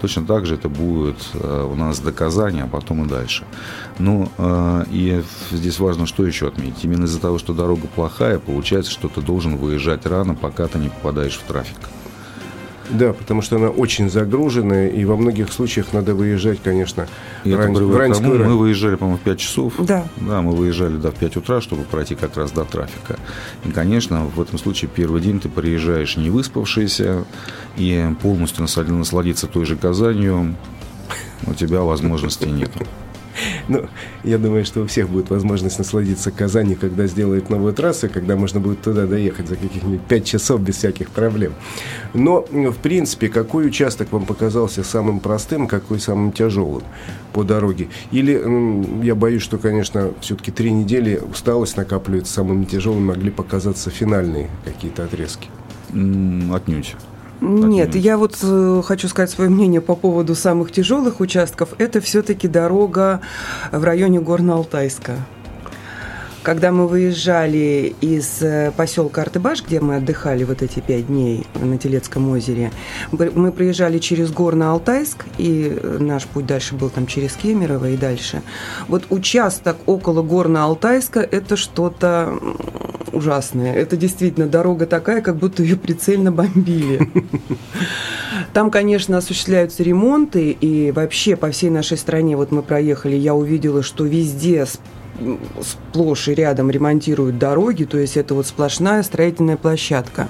Точно 0.00 0.24
так 0.24 0.46
же 0.46 0.54
это 0.54 0.68
будет 0.68 1.16
э, 1.34 1.68
у 1.70 1.74
нас 1.74 2.00
до 2.00 2.12
Казани, 2.12 2.60
а 2.60 2.66
потом 2.66 3.04
и 3.04 3.08
дальше. 3.08 3.44
Ну, 3.98 4.30
э, 4.38 4.84
и 4.90 5.22
здесь 5.50 5.78
важно 5.78 6.06
что 6.06 6.24
еще 6.26 6.48
отметить. 6.48 6.84
Именно 6.84 7.04
из-за 7.04 7.20
того, 7.20 7.38
что 7.38 7.52
дорога 7.52 7.86
плохая, 7.86 8.38
получается, 8.38 8.90
что 8.90 9.08
ты 9.08 9.20
должен 9.20 9.56
выезжать 9.56 10.06
рано, 10.06 10.34
пока 10.34 10.66
ты 10.66 10.78
не 10.78 10.88
попадаешь 10.88 11.36
в 11.36 11.42
трафик. 11.42 11.78
Да, 12.90 13.12
потому 13.12 13.42
что 13.42 13.56
она 13.56 13.68
очень 13.68 14.10
загруженная, 14.10 14.88
и 14.88 15.04
во 15.04 15.16
многих 15.16 15.52
случаях 15.52 15.92
надо 15.92 16.14
выезжать, 16.14 16.58
конечно, 16.62 17.06
и 17.44 17.52
ран... 17.52 17.72
это 17.72 17.84
в 17.84 18.12
тому, 18.14 18.34
Мы 18.34 18.58
выезжали, 18.58 18.96
по-моему, 18.96 19.18
в 19.18 19.22
5 19.22 19.38
часов. 19.38 19.74
Да. 19.78 20.06
Да, 20.16 20.42
мы 20.42 20.52
выезжали 20.52 20.96
да, 20.96 21.10
в 21.10 21.14
5 21.14 21.36
утра, 21.36 21.60
чтобы 21.60 21.84
пройти 21.84 22.14
как 22.14 22.36
раз 22.36 22.50
до 22.52 22.64
трафика. 22.64 23.18
И, 23.64 23.70
конечно, 23.70 24.24
в 24.24 24.40
этом 24.40 24.58
случае 24.58 24.90
первый 24.94 25.20
день 25.20 25.40
ты 25.40 25.48
приезжаешь 25.48 26.16
не 26.16 26.30
выспавшийся, 26.30 27.24
и 27.76 28.08
полностью 28.22 28.66
насладиться 28.88 29.46
той 29.46 29.64
же 29.64 29.76
Казанью 29.76 30.56
у 31.46 31.54
тебя 31.54 31.82
возможности 31.82 32.46
нет. 32.46 32.70
Ну, 33.68 33.86
я 34.24 34.38
думаю, 34.38 34.64
что 34.64 34.82
у 34.82 34.86
всех 34.86 35.08
будет 35.08 35.30
возможность 35.30 35.78
насладиться 35.78 36.30
Казани, 36.30 36.74
когда 36.74 37.06
сделают 37.06 37.50
новую 37.50 37.72
трассу, 37.72 38.08
когда 38.12 38.36
можно 38.36 38.60
будет 38.60 38.82
туда 38.82 39.06
доехать 39.06 39.48
за 39.48 39.56
каких-нибудь 39.56 40.02
5 40.02 40.24
часов 40.24 40.60
без 40.60 40.76
всяких 40.76 41.10
проблем. 41.10 41.54
Но, 42.14 42.42
в 42.50 42.76
принципе, 42.76 43.28
какой 43.28 43.66
участок 43.66 44.12
вам 44.12 44.26
показался 44.26 44.84
самым 44.84 45.20
простым, 45.20 45.66
какой 45.66 46.00
самым 46.00 46.32
тяжелым 46.32 46.82
по 47.32 47.44
дороге? 47.44 47.88
Или, 48.10 49.04
я 49.04 49.14
боюсь, 49.14 49.42
что, 49.42 49.58
конечно, 49.58 50.12
все-таки 50.20 50.50
три 50.50 50.72
недели 50.72 51.20
усталость 51.30 51.76
накапливается, 51.76 52.32
самыми 52.32 52.64
тяжелыми 52.64 53.06
могли 53.06 53.30
показаться 53.30 53.90
финальные 53.90 54.48
какие-то 54.64 55.04
отрезки? 55.04 55.48
Отнюдь. 55.90 56.96
Нет, 57.40 57.94
я 57.94 58.18
вот 58.18 58.36
э, 58.42 58.82
хочу 58.84 59.08
сказать 59.08 59.30
свое 59.30 59.48
мнение 59.48 59.80
по 59.80 59.94
поводу 59.94 60.34
самых 60.34 60.72
тяжелых 60.72 61.20
участков. 61.20 61.70
Это 61.78 62.00
все-таки 62.00 62.48
дорога 62.48 63.20
в 63.72 63.82
районе 63.82 64.18
Горно-Алтайска. 64.18 65.16
Когда 66.42 66.72
мы 66.72 66.88
выезжали 66.88 67.94
из 68.00 68.40
э, 68.40 68.72
поселка 68.74 69.22
Артыбаш, 69.22 69.62
где 69.62 69.78
мы 69.80 69.96
отдыхали 69.96 70.44
вот 70.44 70.62
эти 70.62 70.80
пять 70.80 71.06
дней 71.06 71.46
на 71.54 71.76
Телецком 71.76 72.30
озере, 72.30 72.72
мы 73.12 73.52
проезжали 73.52 73.98
через 73.98 74.30
Горно-Алтайск, 74.30 75.24
и 75.36 75.76
э, 75.76 75.98
наш 75.98 76.24
путь 76.24 76.46
дальше 76.46 76.74
был 76.74 76.88
там 76.88 77.06
через 77.06 77.34
Кемерово 77.34 77.90
и 77.90 77.96
дальше. 77.96 78.42
Вот 78.88 79.04
участок 79.10 79.76
около 79.86 80.22
Горно-Алтайска– 80.22 81.20
это 81.30 81.56
что-то 81.56 82.38
ужасное. 83.12 83.74
Это 83.74 83.96
действительно 83.96 84.46
дорога 84.46 84.86
такая, 84.86 85.20
как 85.20 85.36
будто 85.36 85.62
ее 85.62 85.76
прицельно 85.76 86.32
бомбили. 86.32 87.08
Там, 88.52 88.70
конечно, 88.70 89.18
осуществляются 89.18 89.82
ремонты, 89.82 90.50
и 90.50 90.90
вообще 90.92 91.36
по 91.36 91.50
всей 91.50 91.70
нашей 91.70 91.98
стране, 91.98 92.36
вот 92.36 92.50
мы 92.50 92.62
проехали, 92.62 93.14
я 93.16 93.34
увидела, 93.34 93.82
что 93.82 94.04
везде 94.04 94.66
сплошь 95.60 96.28
и 96.28 96.34
рядом 96.34 96.70
ремонтируют 96.70 97.38
дороги, 97.38 97.84
то 97.84 97.98
есть 97.98 98.16
это 98.16 98.34
вот 98.34 98.46
сплошная 98.46 99.02
строительная 99.02 99.56
площадка. 99.56 100.28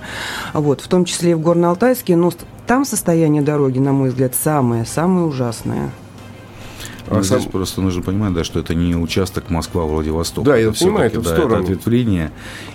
Вот, 0.53 0.81
в 0.81 0.89
том 0.89 1.05
числе 1.05 1.33
и 1.33 1.35
в 1.35 1.41
Горно-Алтайске, 1.41 2.17
но 2.17 2.33
там 2.67 2.85
состояние 2.85 3.43
дороги, 3.43 3.79
на 3.79 3.93
мой 3.93 4.11
взгляд, 4.11 4.35
самое-самое 4.35 5.27
ужасное. 5.27 5.91
А 7.09 7.17
ну, 7.17 7.23
сам... 7.23 7.41
Здесь 7.41 7.51
просто 7.51 7.81
нужно 7.81 8.03
понимать, 8.03 8.33
да, 8.35 8.45
что 8.45 8.61
это 8.61 8.75
не 8.75 8.95
участок 8.95 9.51
Москва-Владивосток. 9.51 10.45
Да, 10.45 10.57
я 10.57 10.73
понимаю, 10.73 11.07
это 11.07 11.21
в 11.21 11.25
да, 11.25 11.31
сторону. 11.35 11.55
Это 11.55 11.63
ответвление, 11.65 12.33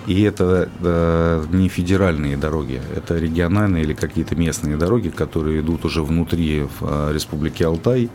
и 0.07 0.21
это 0.23 0.69
да, 0.79 1.43
не 1.51 1.69
федеральные 1.69 2.37
дороги, 2.37 2.81
это 2.95 3.17
региональные 3.17 3.83
или 3.83 3.93
какие-то 3.93 4.35
местные 4.35 4.77
дороги, 4.77 5.09
которые 5.09 5.61
идут 5.61 5.85
уже 5.85 6.03
внутри 6.03 6.61
в 6.61 6.69
а, 6.81 7.11
Республики 7.13 7.63
Алтай. 7.63 8.09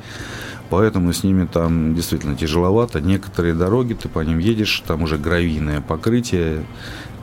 Поэтому 0.70 1.12
с 1.12 1.24
ними 1.24 1.46
там 1.52 1.96
действительно 1.96 2.36
тяжеловато. 2.36 3.00
Некоторые 3.00 3.54
дороги, 3.54 3.94
ты 3.94 4.08
по 4.08 4.20
ним 4.20 4.38
едешь, 4.38 4.82
там 4.86 5.02
уже 5.02 5.18
гравийное 5.18 5.80
покрытие. 5.80 6.64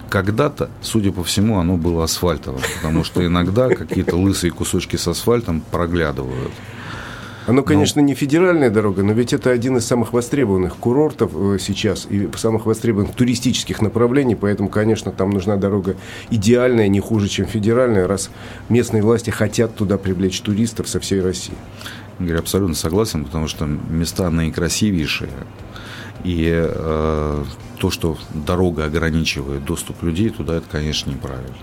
Когда-то, 0.10 0.70
судя 0.82 1.12
по 1.12 1.24
всему, 1.24 1.58
оно 1.58 1.77
было 1.77 2.03
асфальтовым, 2.03 2.62
потому 2.75 3.03
что 3.03 3.25
иногда 3.25 3.70
какие-то 3.70 4.17
лысые 4.17 4.51
кусочки 4.51 4.98
с 4.98 5.08
асфальтом 5.08 5.62
проглядывают. 5.62 6.51
Оно, 7.48 7.63
конечно, 7.63 8.01
но... 8.01 8.08
не 8.08 8.13
федеральная 8.13 8.70
дорога, 8.70 9.04
но 9.04 9.13
ведь 9.13 9.32
это 9.32 9.50
один 9.51 9.77
из 9.77 9.86
самых 9.86 10.12
востребованных 10.12 10.75
курортов 10.75 11.32
э, 11.34 11.58
сейчас 11.60 12.06
и 12.10 12.30
самых 12.36 12.66
востребованных 12.66 13.16
туристических 13.16 13.82
направлений, 13.82 14.36
поэтому, 14.36 14.68
конечно, 14.68 15.13
там 15.13 15.30
нужна 15.30 15.56
дорога 15.56 15.96
идеальная, 16.30 16.89
не 16.89 17.00
хуже, 17.00 17.30
чем 17.30 17.46
федеральная, 17.46 18.06
раз 18.06 18.30
местные 18.68 19.01
власти 19.01 19.30
хотят 19.30 19.75
туда 19.75 19.98
привлечь 19.98 20.42
туристов 20.42 20.89
со 20.89 21.00
всей 21.00 21.22
России. 21.22 21.56
Игорь, 22.20 22.38
абсолютно 22.38 22.75
согласен, 22.75 23.24
потому 23.24 23.48
что 23.48 23.66
места 23.66 24.30
наикрасивейшие. 24.30 25.32
И 26.25 26.51
э, 26.54 27.44
то, 27.77 27.89
что 27.89 28.18
дорога 28.34 28.86
ограничивает 28.86 29.63
доступ 29.63 30.04
людей 30.04 30.30
туда, 30.32 30.56
это, 30.58 30.66
конечно, 30.70 31.12
неправильно. 31.12 31.56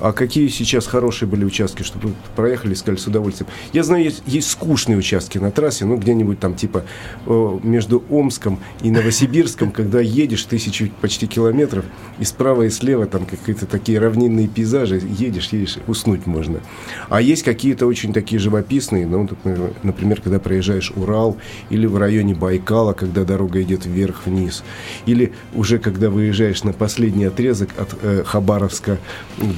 А 0.00 0.12
какие 0.12 0.48
сейчас 0.48 0.86
хорошие 0.86 1.28
были 1.28 1.44
участки, 1.44 1.82
чтобы 1.82 2.12
проехали, 2.34 2.74
сказали 2.74 2.98
с 2.98 3.06
удовольствием? 3.06 3.48
Я 3.72 3.82
знаю, 3.82 4.04
есть, 4.04 4.22
есть 4.26 4.50
скучные 4.50 4.98
участки 4.98 5.38
на 5.38 5.50
трассе, 5.50 5.84
ну, 5.86 5.96
где-нибудь 5.96 6.38
там, 6.38 6.54
типа, 6.54 6.84
между 7.26 8.04
Омском 8.10 8.58
и 8.82 8.90
Новосибирском, 8.90 9.70
когда 9.70 10.00
едешь 10.00 10.44
тысячу 10.44 10.90
почти 11.00 11.26
километров, 11.26 11.84
и 12.18 12.24
справа 12.24 12.62
и 12.62 12.70
слева 12.70 13.06
там 13.06 13.24
какие-то 13.24 13.66
такие 13.66 13.98
равнинные 13.98 14.48
пейзажи, 14.48 15.00
едешь, 15.18 15.48
едешь, 15.48 15.78
уснуть 15.86 16.26
можно. 16.26 16.60
А 17.08 17.20
есть 17.20 17.42
какие-то 17.42 17.86
очень 17.86 18.12
такие 18.12 18.38
живописные, 18.38 19.06
ну, 19.06 19.28
например, 19.82 20.20
когда 20.20 20.38
проезжаешь 20.38 20.92
Урал, 20.94 21.38
или 21.70 21.86
в 21.86 21.96
районе 21.96 22.34
Байкала, 22.34 22.92
когда 22.92 23.24
дорога 23.24 23.62
идет 23.62 23.86
вверх-вниз, 23.86 24.62
или 25.06 25.32
уже 25.54 25.78
когда 25.78 26.10
выезжаешь 26.10 26.64
на 26.64 26.72
последний 26.72 27.24
отрезок 27.24 27.70
от 27.78 27.96
э, 28.02 28.22
Хабаровска 28.24 28.98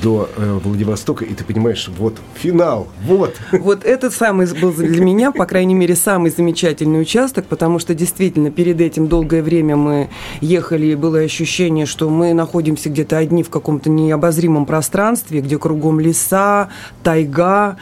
до 0.02 0.26
э, 0.26 0.27
Владивостока, 0.36 1.24
и 1.24 1.34
ты 1.34 1.44
понимаешь, 1.44 1.88
вот 1.96 2.16
финал, 2.34 2.88
вот. 3.04 3.36
Вот 3.52 3.84
этот 3.84 4.12
самый 4.14 4.46
был 4.60 4.72
для 4.72 5.02
меня, 5.02 5.32
по 5.32 5.46
крайней 5.46 5.74
мере, 5.74 5.96
самый 5.96 6.30
замечательный 6.30 7.00
участок, 7.00 7.46
потому 7.46 7.78
что 7.78 7.94
действительно 7.94 8.50
перед 8.50 8.80
этим 8.80 9.08
долгое 9.08 9.42
время 9.42 9.76
мы 9.76 10.10
ехали, 10.40 10.86
и 10.86 10.94
было 10.94 11.18
ощущение, 11.18 11.86
что 11.86 12.08
мы 12.10 12.34
находимся 12.34 12.90
где-то 12.90 13.18
одни 13.18 13.42
в 13.42 13.50
каком-то 13.50 13.90
необозримом 13.90 14.66
пространстве, 14.66 15.40
где 15.40 15.58
кругом 15.58 16.00
леса, 16.00 16.68
тайга, 17.02 17.76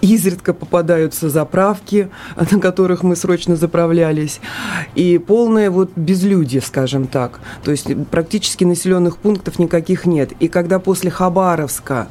изредка 0.00 0.54
попадаются 0.54 1.28
заправки, 1.28 2.08
на 2.50 2.60
которых 2.60 3.02
мы 3.02 3.16
срочно 3.16 3.56
заправлялись, 3.56 4.40
и 4.94 5.18
полное 5.18 5.70
вот 5.70 5.90
безлюдье, 5.96 6.60
скажем 6.60 7.06
так. 7.06 7.40
То 7.64 7.70
есть 7.70 7.88
практически 8.10 8.64
населенных 8.64 9.18
пунктов 9.18 9.58
никаких 9.58 10.06
нет. 10.06 10.32
И 10.40 10.48
когда 10.48 10.78
после 10.78 11.10
Хабаровска 11.10 11.89
Иркутска. 11.90 12.08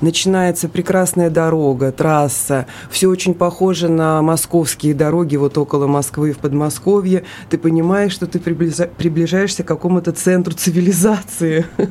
Начинается 0.00 0.68
прекрасная 0.68 1.30
дорога, 1.30 1.92
трасса. 1.92 2.66
Все 2.90 3.08
очень 3.08 3.34
похоже 3.34 3.88
на 3.88 4.22
московские 4.22 4.94
дороги, 4.94 5.36
вот 5.36 5.58
около 5.58 5.86
Москвы 5.86 6.32
в 6.32 6.38
Подмосковье. 6.38 7.24
Ты 7.50 7.58
понимаешь, 7.58 8.12
что 8.12 8.26
ты 8.26 8.38
приближаешься 8.38 9.64
к 9.64 9.66
какому-то 9.66 10.12
центру 10.12 10.54
цивилизации. 10.54 11.66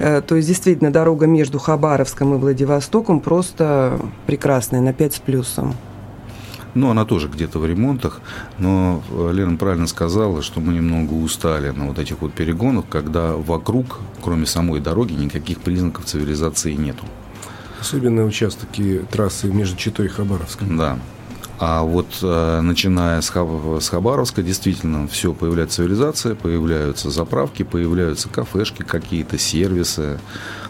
Э, 0.00 0.20
то 0.20 0.36
есть, 0.36 0.46
действительно, 0.46 0.92
дорога 0.92 1.26
между 1.26 1.58
Хабаровском 1.58 2.34
и 2.34 2.38
Владивостоком 2.38 3.20
просто 3.20 3.98
прекрасная, 4.26 4.80
на 4.80 4.92
5 4.92 5.14
с 5.14 5.18
плюсом. 5.18 5.74
Ну, 6.78 6.90
она 6.90 7.04
тоже 7.04 7.26
где-то 7.26 7.58
в 7.58 7.66
ремонтах, 7.66 8.20
но 8.58 9.02
э, 9.10 9.32
Лена 9.32 9.56
правильно 9.56 9.88
сказала, 9.88 10.42
что 10.42 10.60
мы 10.60 10.74
немного 10.74 11.12
устали 11.12 11.70
на 11.70 11.88
вот 11.88 11.98
этих 11.98 12.20
вот 12.20 12.32
перегонах, 12.34 12.84
когда 12.88 13.32
вокруг, 13.32 13.98
кроме 14.22 14.46
самой 14.46 14.78
дороги, 14.78 15.12
никаких 15.12 15.58
признаков 15.58 16.04
цивилизации 16.04 16.74
нету. 16.74 17.04
Особенно 17.80 18.24
участки 18.24 19.04
трассы 19.10 19.48
между 19.48 19.76
Читой 19.76 20.06
и 20.06 20.08
Хабаровском. 20.08 20.76
Да. 20.76 21.00
А 21.58 21.82
вот 21.82 22.06
э, 22.22 22.60
начиная 22.60 23.20
с, 23.22 23.28
Хаб, 23.30 23.48
с 23.80 23.88
Хабаровска, 23.88 24.42
действительно, 24.42 25.08
все, 25.08 25.32
появляется 25.32 25.78
цивилизация, 25.78 26.36
появляются 26.36 27.10
заправки, 27.10 27.64
появляются 27.64 28.28
кафешки, 28.28 28.84
какие-то 28.84 29.36
сервисы, 29.36 30.20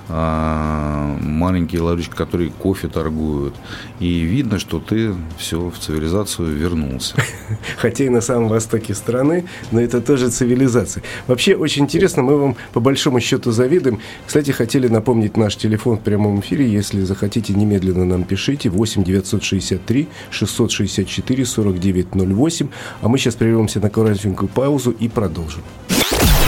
маленькие 0.09 1.83
ларечки, 1.83 2.15
которые 2.15 2.51
кофе 2.51 2.89
торгуют. 2.89 3.55
И 4.01 4.21
видно, 4.21 4.59
что 4.59 4.81
ты 4.81 5.15
все 5.37 5.69
в 5.69 5.79
цивилизацию 5.79 6.49
вернулся. 6.49 7.15
Хотя 7.77 8.05
и 8.05 8.09
на 8.09 8.21
самом 8.21 8.49
востоке 8.49 8.95
страны, 8.95 9.45
но 9.71 9.81
это 9.81 10.01
тоже 10.01 10.31
цивилизация. 10.31 11.03
Вообще 11.27 11.55
очень 11.55 11.85
интересно, 11.85 12.23
мы 12.23 12.39
вам 12.39 12.57
по 12.73 12.81
большому 12.81 13.21
счету 13.21 13.53
завидуем. 13.53 14.01
Кстати, 14.27 14.51
хотели 14.51 14.89
напомнить 14.89 15.37
наш 15.37 15.57
телефон 15.57 15.99
в 15.99 16.01
прямом 16.01 16.41
эфире. 16.41 16.71
Если 16.71 17.03
захотите, 17.03 17.53
немедленно 17.53 18.05
нам 18.05 18.25
пишите. 18.25 18.71
8 18.71 19.05
963 19.05 20.09
664 20.31 21.45
4908. 21.45 22.69
А 23.03 23.09
мы 23.09 23.19
сейчас 23.19 23.35
прервемся 23.35 23.81
на 23.81 23.91
коротенькую 23.91 24.49
паузу 24.49 24.91
и 24.91 25.09
продолжим. 25.09 25.63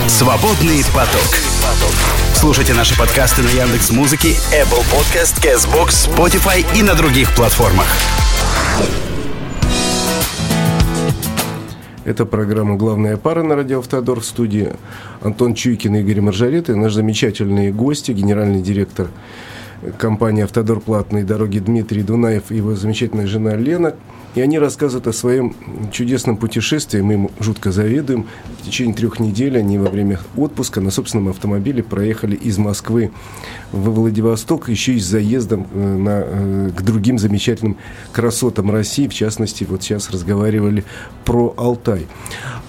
Свободный 0.09 0.83
поток. 0.95 1.60
Слушайте 2.41 2.73
наши 2.73 2.97
подкасты 2.97 3.43
на 3.43 3.49
Яндекс 3.49 3.91
Музыке, 3.91 4.29
Apple 4.51 4.83
Podcast, 4.91 5.45
Castbox, 5.45 6.09
Spotify 6.09 6.65
и 6.75 6.83
на 6.83 6.95
других 6.95 7.37
платформах. 7.37 7.87
Это 12.07 12.25
программа 12.25 12.77
«Главная 12.77 13.19
пара» 13.19 13.43
на 13.43 13.57
радио 13.57 13.81
«Автодор» 13.81 14.21
в 14.21 14.25
студии 14.25 14.73
Антон 15.21 15.53
Чуйкин 15.53 15.97
и 15.97 16.01
Игорь 16.01 16.23
Маржарет 16.23 16.71
и 16.71 16.75
наш 16.75 16.95
замечательный 16.95 17.73
гость, 17.73 18.09
генеральный 18.09 18.63
директор 18.63 19.09
компании 19.99 20.45
«Автодор 20.45 20.81
Платные 20.81 21.25
дороги» 21.25 21.59
Дмитрий 21.59 22.03
Дунаев 22.03 22.45
и 22.49 22.57
его 22.57 22.75
замечательная 22.75 23.27
жена 23.27 23.55
Лена– 23.55 23.97
и 24.35 24.41
они 24.41 24.59
рассказывают 24.59 25.07
о 25.09 25.13
своем 25.13 25.55
чудесном 25.91 26.37
путешествии. 26.37 27.01
Мы 27.01 27.15
им 27.15 27.31
жутко 27.41 27.73
завидуем. 27.73 28.27
В 28.61 28.65
течение 28.65 28.95
трех 28.95 29.19
недель 29.19 29.59
они 29.59 29.77
во 29.79 29.91
время 29.91 30.21
отпуска 30.37 30.81
на 30.81 30.91
собственном 30.91 31.29
автомобиле 31.29 31.83
проехали 31.83 32.37
из 32.37 32.57
Москвы 32.59 33.11
в 33.73 33.91
Владивосток, 33.91 34.69
еще 34.69 34.95
и 34.95 35.01
с 35.01 35.07
заездом 35.07 35.67
э, 35.73 35.97
на, 35.97 36.23
э, 36.25 36.71
к 36.77 36.83
другим 36.83 37.19
замечательным 37.19 37.77
красотам 38.13 38.71
России. 38.71 39.09
В 39.09 39.15
частности, 39.15 39.65
вот 39.69 39.83
сейчас 39.83 40.11
разговаривали 40.11 40.85
про 41.25 41.53
Алтай. 41.57 42.07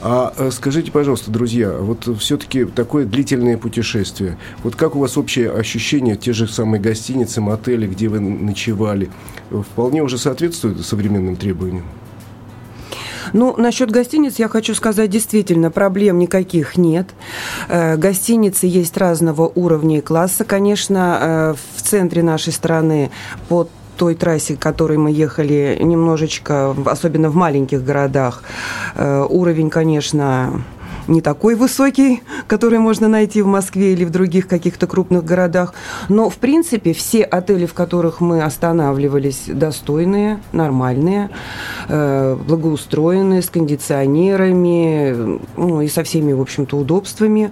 А 0.02 0.34
э, 0.36 0.50
скажите, 0.52 0.92
пожалуйста, 0.92 1.30
друзья, 1.30 1.72
вот 1.78 2.10
все-таки 2.20 2.66
такое 2.66 3.06
длительное 3.06 3.58
путешествие. 3.58 4.38
Вот 4.64 4.76
как 4.76 4.96
у 4.96 5.00
вас 5.00 5.16
общее 5.16 5.52
ощущение, 5.52 6.16
те 6.16 6.34
же 6.34 6.48
самые 6.48 6.82
гостиницы, 6.82 7.40
мотели, 7.40 7.86
где 7.86 8.08
вы 8.08 8.20
ночевали, 8.20 9.10
вполне 9.52 10.02
уже 10.02 10.18
соответствуют 10.18 10.84
современным 10.86 11.36
требованиям? 11.36 11.51
Требованиям? 11.52 11.86
Ну, 13.34 13.56
насчет 13.58 13.92
гостиниц 13.92 14.40
я 14.40 14.48
хочу 14.48 14.76
сказать, 14.76 15.10
действительно, 15.10 15.72
проблем 15.72 16.20
никаких 16.20 16.78
нет. 16.78 17.08
Э, 17.70 17.96
гостиницы 17.96 18.68
есть 18.68 18.98
разного 18.98 19.52
уровня 19.56 20.00
и 20.00 20.02
класса. 20.02 20.44
Конечно, 20.44 21.18
э, 21.22 21.54
в 21.76 21.82
центре 21.82 22.24
нашей 22.24 22.52
страны 22.52 23.10
под 23.48 23.70
той 23.96 24.16
трассе, 24.16 24.56
которой 24.58 24.98
мы 24.98 25.12
ехали, 25.12 25.78
немножечко, 25.82 26.76
особенно 26.86 27.30
в 27.30 27.36
маленьких 27.36 27.84
городах, 27.84 28.44
э, 28.96 29.26
уровень, 29.30 29.70
конечно, 29.70 30.64
не 31.08 31.22
такой 31.22 31.56
высокий, 31.56 32.24
который 32.48 32.80
можно 32.80 33.08
найти 33.08 33.42
в 33.42 33.48
Москве 33.48 33.94
или 33.94 34.06
в 34.06 34.10
других 34.10 34.48
каких-то 34.48 34.88
крупных 34.88 35.24
городах. 35.26 35.74
Но, 36.10 36.30
в 36.30 36.38
принципе, 36.38 36.94
все 36.94 37.24
отели, 37.24 37.66
в 37.66 37.74
которых 37.74 38.22
мы 38.22 38.44
останавливались, 38.44 39.44
достойные, 39.48 40.40
нормальные, 40.52 41.30
э, 41.88 42.38
благоустроенные, 42.48 43.42
с 43.42 43.50
кондиционерами, 43.50 45.40
ну 45.58 45.82
и 45.82 45.88
со 45.88 46.04
всеми, 46.04 46.34
в 46.34 46.42
общем-то, 46.42 46.78
удобствами. 46.78 47.52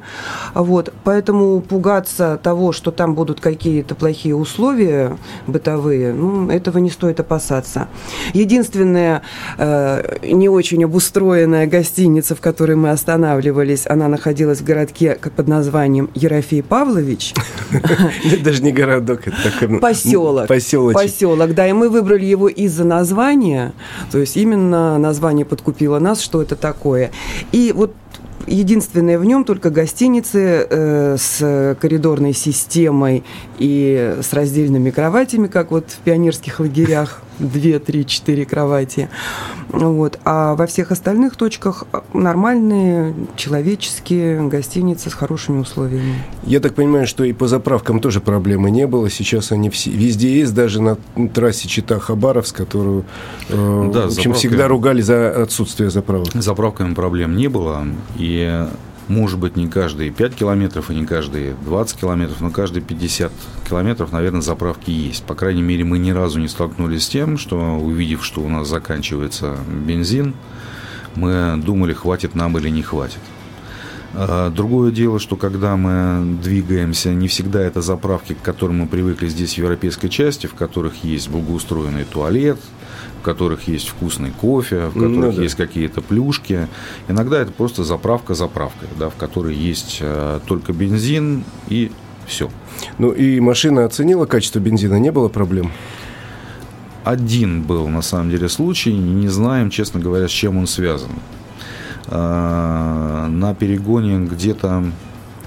Вот. 0.53 0.94
Поэтому 1.03 1.60
пугаться 1.62 2.39
того, 2.41 2.72
что 2.72 2.91
там 2.91 3.15
будут 3.15 3.39
какие-то 3.39 3.96
плохие 3.96 4.36
условия 4.36 5.18
бытовые, 5.48 6.13
ну, 6.13 6.50
этого 6.50 6.77
не 6.77 6.89
стоит 6.89 7.20
опасаться. 7.20 7.88
Единственная 8.34 9.22
э, 9.58 10.18
не 10.24 10.50
очень 10.50 10.84
обустроенная 10.84 11.68
гостиница, 11.68 12.36
в 12.36 12.41
которой 12.41 12.75
мы 12.75 12.89
останавливались, 12.91 13.39
останавливались, 13.50 13.86
она 13.88 14.08
находилась 14.08 14.60
в 14.60 14.63
городке 14.63 15.18
под 15.36 15.48
названием 15.48 16.10
Ерофей 16.13 16.63
Павлович. 16.63 17.34
Даже 18.44 18.63
не 18.63 18.72
городок, 18.72 19.22
это 19.27 19.38
такой 19.44 19.79
поселок. 19.79 20.48
Поселочек. 20.48 21.01
Поселок, 21.01 21.53
да, 21.53 21.68
и 21.68 21.74
мы 21.74 21.89
выбрали 21.89 22.25
его 22.25 22.48
из-за 22.48 22.84
названия, 22.84 23.74
то 24.12 24.20
есть 24.20 24.38
именно 24.38 24.98
название 24.98 25.46
подкупило 25.46 26.00
нас, 26.00 26.22
что 26.22 26.41
это 26.41 26.56
такое. 26.56 27.12
И 27.51 27.74
вот 27.75 27.94
Единственное 28.48 29.20
в 29.20 29.25
нем 29.25 29.44
только 29.44 29.70
гостиницы 29.70 30.65
э, 30.68 31.18
с 31.20 31.77
коридорной 31.79 32.34
системой 32.34 33.24
и 33.60 34.15
с 34.22 34.34
раздельными 34.34 34.89
кроватями, 34.89 35.46
как 35.46 35.70
вот 35.70 35.86
в 35.91 35.98
пионерских 36.00 36.60
лагерях, 36.60 37.22
две, 37.39 37.79
три, 37.79 38.05
четыре 38.05 38.46
кровати. 38.46 39.10
Вот. 39.69 40.19
А 40.25 40.55
во 40.55 40.67
всех 40.67 40.91
остальных 40.91 41.36
точках 41.36 41.86
нормальные, 42.13 43.13
человеческие 43.36 44.48
гостиницы 44.48 45.10
с 45.10 45.13
хорошими 45.13 45.60
условиями. 45.60 46.15
Я 46.43 46.60
так 46.60 46.75
понимаю, 46.75 47.08
что 47.08 47.24
и 47.24 47.34
по 47.34 47.48
заправкам 47.48 48.00
тоже 48.00 48.19
проблемы 48.22 48.72
не 48.72 48.88
было. 48.88 49.10
Сейчас 49.10 49.51
они 49.51 49.70
все, 49.70 49.92
везде 49.92 50.40
есть, 50.40 50.53
даже 50.53 50.81
на 50.81 50.98
трассе 51.33 51.68
Чита-Хабаровск, 51.68 52.55
которую 52.55 53.05
э, 53.50 53.92
да, 53.94 54.07
в 54.07 54.11
общем, 54.11 54.33
всегда 54.33 54.68
ругали 54.68 55.01
за 55.01 55.44
отсутствие 55.44 55.90
заправок. 55.90 56.29
С 56.33 56.44
заправками 56.44 56.94
проблем 56.94 57.35
не 57.35 57.48
было. 57.48 57.85
И 58.18 58.66
может 59.09 59.39
быть, 59.39 59.57
не 59.57 59.67
каждые 59.67 60.11
5 60.11 60.35
километров 60.35 60.91
и 60.91 60.95
не 60.95 61.05
каждые 61.05 61.55
20 61.65 62.00
километров, 62.00 62.39
но 62.41 62.51
каждые 62.51 62.83
50 62.83 63.31
километров, 63.67 64.11
наверное, 64.11 64.41
заправки 64.41 64.91
есть. 64.91 65.24
По 65.24 65.35
крайней 65.35 65.63
мере, 65.63 65.83
мы 65.83 65.98
ни 65.98 66.11
разу 66.11 66.39
не 66.39 66.48
столкнулись 66.48 67.05
с 67.05 67.09
тем, 67.09 67.37
что, 67.37 67.57
увидев, 67.57 68.24
что 68.24 68.41
у 68.41 68.48
нас 68.48 68.67
заканчивается 68.67 69.57
бензин, 69.67 70.35
мы 71.15 71.57
думали, 71.57 71.93
хватит 71.93 72.35
нам 72.35 72.57
или 72.59 72.69
не 72.69 72.83
хватит. 72.83 73.19
А, 74.13 74.50
другое 74.50 74.91
дело, 74.91 75.19
что 75.19 75.35
когда 75.35 75.75
мы 75.75 76.37
двигаемся, 76.41 77.09
не 77.13 77.27
всегда 77.27 77.61
это 77.61 77.81
заправки, 77.81 78.33
к 78.33 78.41
которым 78.41 78.79
мы 78.79 78.87
привыкли 78.87 79.27
здесь 79.27 79.55
в 79.55 79.57
европейской 79.57 80.09
части, 80.09 80.48
в 80.48 80.53
которых 80.53 81.03
есть 81.03 81.29
благоустроенный 81.29 82.05
туалет, 82.05 82.59
в 83.20 83.22
которых 83.22 83.68
есть 83.68 83.90
вкусный 83.90 84.32
кофе, 84.32 84.88
в 84.88 84.94
которых 84.94 85.16
ну, 85.16 85.32
да. 85.32 85.42
есть 85.42 85.55
какие-то 85.55 86.01
плюшки. 86.01 86.68
Иногда 87.08 87.40
это 87.40 87.51
просто 87.51 87.84
заправка 87.84 88.34
заправкой, 88.34 88.88
да, 88.98 89.10
в 89.10 89.16
которой 89.16 89.55
есть 89.55 89.98
э, 90.01 90.40
только 90.46 90.74
бензин 90.74 91.44
и 91.68 91.92
все. 92.25 92.50
Ну 92.98 93.12
и 93.12 93.40
машина 93.40 93.86
оценила 93.86 94.25
качество 94.25 94.60
бензина, 94.60 95.00
не 95.00 95.12
было 95.12 95.27
проблем? 95.27 95.72
Один 97.03 97.64
был 97.64 97.88
на 97.88 98.01
самом 98.01 98.29
деле 98.29 98.50
случай, 98.50 98.94
не 98.94 99.27
знаем, 99.27 99.70
честно 99.70 100.00
говоря, 100.00 100.27
с 100.27 100.32
чем 100.32 100.58
он 100.58 100.68
связан. 100.68 101.12
Э, 102.08 103.27
на 103.29 103.53
перегоне 103.53 104.25
где-то 104.25 104.86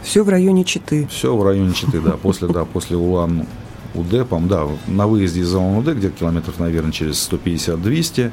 все 0.03 0.25
в 0.25 0.29
районе 0.29 0.65
Читы. 0.65 1.07
Все 1.11 1.35
в 1.35 1.43
районе 1.45 1.73
Читы, 1.73 2.01
да. 2.01 2.13
После, 2.13 2.49
да, 2.49 2.65
после 2.73 2.97
Улан 2.97 3.47
УД, 3.95 4.27
по 4.29 4.39
да, 4.41 4.67
на 4.87 5.07
выезде 5.07 5.41
из 5.41 5.49
зоны 5.49 5.79
УД, 5.79 5.97
где-то 5.97 6.19
километров, 6.19 6.59
наверное, 6.59 6.93
через 6.93 7.29
150-200, 7.31 8.31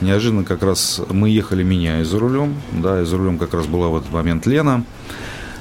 неожиданно 0.00 0.44
как 0.44 0.62
раз 0.62 1.00
мы 1.10 1.30
ехали, 1.30 1.62
меня 1.62 2.04
за 2.04 2.18
рулем, 2.18 2.54
да, 2.72 3.02
и 3.02 3.04
за 3.04 3.16
рулем 3.16 3.38
как 3.38 3.54
раз 3.54 3.66
была 3.66 3.88
в 3.88 3.96
этот 3.96 4.12
момент 4.12 4.46
Лена, 4.46 4.84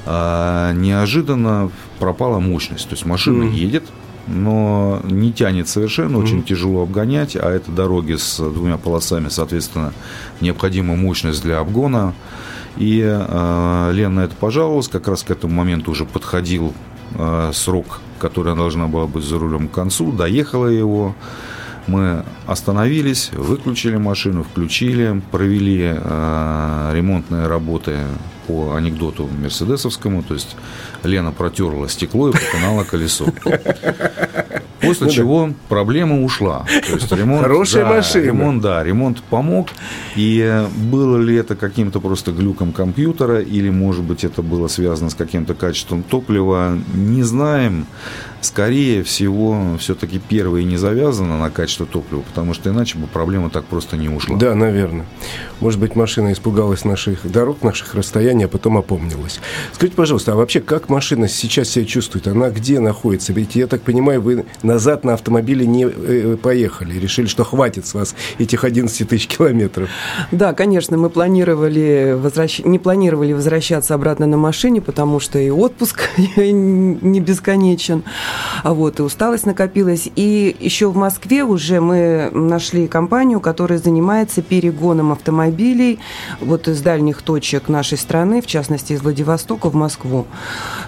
а, 0.05 0.73
неожиданно 0.73 1.71
пропала 1.99 2.39
мощность, 2.39 2.87
то 2.87 2.93
есть 2.93 3.05
машина 3.05 3.43
mm. 3.43 3.51
едет, 3.51 3.83
но 4.27 5.01
не 5.03 5.31
тянет 5.31 5.67
совершенно, 5.67 6.17
очень 6.17 6.39
mm 6.39 6.45
тяжело 6.45 6.83
обгонять, 6.83 7.35
а 7.35 7.49
это 7.49 7.71
дороги 7.71 8.15
с 8.15 8.37
двумя 8.37 8.77
полосами, 8.77 9.29
соответственно, 9.29 9.93
необходима 10.41 10.95
мощность 10.95 11.41
для 11.41 11.59
обгона. 11.59 12.13
И 12.77 13.01
э, 13.03 13.91
Лена 13.93 14.21
это 14.21 14.35
пожаловалась, 14.35 14.89
как 14.89 15.07
раз 15.07 15.23
к 15.23 15.31
этому 15.31 15.53
моменту 15.53 15.91
уже 15.91 16.05
подходил 16.05 16.73
э, 17.13 17.51
срок 17.53 18.01
которая 18.19 18.55
должна 18.55 18.87
была 18.87 19.07
быть 19.07 19.23
за 19.23 19.37
рулем 19.37 19.67
к 19.67 19.71
концу, 19.71 20.11
доехала 20.11 20.67
его. 20.67 21.15
Мы 21.87 22.25
остановились, 22.47 23.29
выключили 23.31 23.97
машину, 23.97 24.43
включили, 24.43 25.21
провели 25.31 25.93
э, 25.95 26.91
ремонтные 26.95 27.45
работы 27.45 27.97
по 28.47 28.73
анекдоту 28.73 29.27
мерседесовскому, 29.27 30.23
то 30.23 30.33
есть 30.33 30.55
Лена 31.03 31.31
протерла 31.31 31.87
стекло 31.87 32.29
и 32.29 32.31
поканала 32.31 32.83
колесо. 32.83 33.27
После 34.85 35.07
ну, 35.07 35.11
чего 35.11 35.53
проблема 35.69 36.23
ушла. 36.23 36.65
То 36.87 36.93
есть 36.93 37.11
ремонт, 37.11 37.43
Хорошая 37.43 37.83
да, 37.85 37.93
машина. 37.95 38.25
Ремонт, 38.25 38.61
да, 38.61 38.83
ремонт 38.83 39.23
помог. 39.23 39.69
И 40.15 40.65
было 40.75 41.17
ли 41.17 41.35
это 41.35 41.55
каким-то 41.55 41.99
просто 41.99 42.31
глюком 42.31 42.71
компьютера, 42.71 43.41
или, 43.41 43.69
может 43.69 44.03
быть, 44.03 44.23
это 44.23 44.41
было 44.41 44.67
связано 44.67 45.09
с 45.09 45.15
каким-то 45.15 45.53
качеством 45.53 46.03
топлива, 46.03 46.77
не 46.93 47.23
знаем. 47.23 47.85
Скорее 48.41 49.03
всего, 49.03 49.77
все-таки 49.79 50.19
первое 50.19 50.63
не 50.63 50.77
завязано 50.77 51.39
на 51.39 51.49
качество 51.49 51.85
топлива, 51.85 52.21
потому 52.21 52.53
что 52.53 52.69
иначе 52.69 52.97
бы 52.97 53.07
проблема 53.07 53.49
так 53.49 53.65
просто 53.65 53.97
не 53.97 54.09
ушла. 54.09 54.37
Да, 54.37 54.53
наверное. 54.53 55.05
Может 55.59 55.79
быть, 55.79 55.95
машина 55.95 56.31
испугалась 56.31 56.85
наших 56.85 57.29
дорог, 57.29 57.63
наших 57.63 57.95
расстояний, 57.95 58.45
а 58.45 58.47
потом 58.47 58.77
опомнилась. 58.77 59.39
Скажите, 59.73 59.95
пожалуйста, 59.95 60.33
а 60.33 60.35
вообще 60.35 60.59
как 60.59 60.89
машина 60.89 61.27
сейчас 61.27 61.69
себя 61.69 61.85
чувствует? 61.85 62.27
Она 62.27 62.49
где 62.49 62.79
находится? 62.79 63.33
Ведь, 63.33 63.55
я 63.55 63.67
так 63.67 63.81
понимаю, 63.81 64.21
вы 64.21 64.45
на 64.61 64.75
назад 64.75 65.05
на 65.05 65.13
автомобиле 65.13 65.65
не 65.65 65.85
э, 65.85 66.35
поехали. 66.35 66.99
Решили, 66.99 67.27
что 67.27 67.45
хватит 67.45 67.87
с 67.87 67.93
вас 67.93 68.13
этих 68.39 68.65
11 68.65 69.07
тысяч 69.07 69.27
километров. 69.27 69.89
Да, 70.31 70.51
конечно, 70.53 70.97
мы 70.97 71.09
планировали 71.09 72.13
возвращ... 72.17 72.59
не 72.59 72.77
планировали 72.77 73.31
возвращаться 73.31 73.93
обратно 73.93 74.27
на 74.27 74.35
машине, 74.35 74.81
потому 74.81 75.21
что 75.21 75.39
и 75.39 75.49
отпуск 75.49 76.09
не 76.17 77.19
бесконечен, 77.21 78.03
вот 78.63 78.99
и 78.99 79.03
усталость 79.03 79.45
накопилась. 79.45 80.09
И 80.15 80.55
еще 80.59 80.89
в 80.89 80.95
Москве 80.95 81.43
уже 81.43 81.81
мы 81.81 82.29
нашли 82.31 82.87
компанию, 82.87 83.39
которая 83.39 83.79
занимается 83.79 84.41
перегоном 84.41 85.11
автомобилей 85.11 85.99
вот 86.39 86.67
из 86.67 86.81
дальних 86.81 87.21
точек 87.21 87.69
нашей 87.69 87.97
страны, 87.97 88.41
в 88.41 88.47
частности 88.47 88.93
из 88.93 89.01
Владивостока 89.01 89.69
в 89.69 89.75
Москву. 89.75 90.25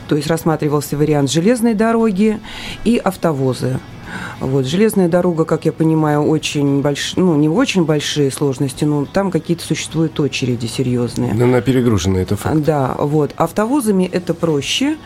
То 0.07 0.15
есть 0.15 0.27
рассматривался 0.27 0.97
вариант 0.97 1.31
железной 1.31 1.73
дороги 1.73 2.39
и 2.83 2.97
автовозы. 2.97 3.79
Вот. 4.39 4.65
Железная 4.65 5.07
дорога, 5.07 5.45
как 5.45 5.65
я 5.65 5.71
понимаю, 5.71 6.23
очень 6.23 6.81
большие, 6.81 7.23
ну, 7.23 7.35
не 7.35 7.49
очень 7.49 7.85
большие 7.85 8.31
сложности, 8.31 8.83
но 8.85 9.05
там 9.05 9.31
какие-то 9.31 9.63
существуют 9.63 10.19
очереди 10.19 10.65
серьезные. 10.65 11.31
Она 11.31 11.61
перегружена, 11.61 12.19
это 12.19 12.35
факт. 12.35 12.61
Да, 12.63 12.95
вот. 12.97 13.33
Автовозами 13.37 14.05
это 14.05 14.33
проще. 14.33 14.97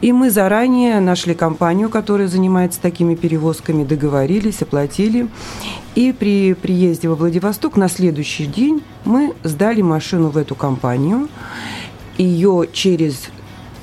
И 0.00 0.12
мы 0.12 0.30
заранее 0.30 1.00
нашли 1.00 1.34
компанию, 1.34 1.88
которая 1.88 2.28
занимается 2.28 2.80
такими 2.80 3.14
перевозками, 3.14 3.84
договорились, 3.84 4.62
оплатили. 4.62 5.28
И 5.94 6.12
при 6.12 6.54
приезде 6.54 7.08
во 7.08 7.16
Владивосток 7.16 7.76
на 7.76 7.88
следующий 7.88 8.46
день 8.46 8.82
мы 9.04 9.34
сдали 9.42 9.82
машину 9.82 10.28
в 10.28 10.36
эту 10.36 10.54
компанию. 10.54 11.28
Ее 12.16 12.68
через 12.72 13.28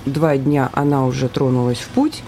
два 0.06 0.38
дня 0.38 0.70
она 0.74 1.06
уже 1.06 1.28
тронулась 1.28 1.80
в 1.80 1.90
путь. 1.90 2.24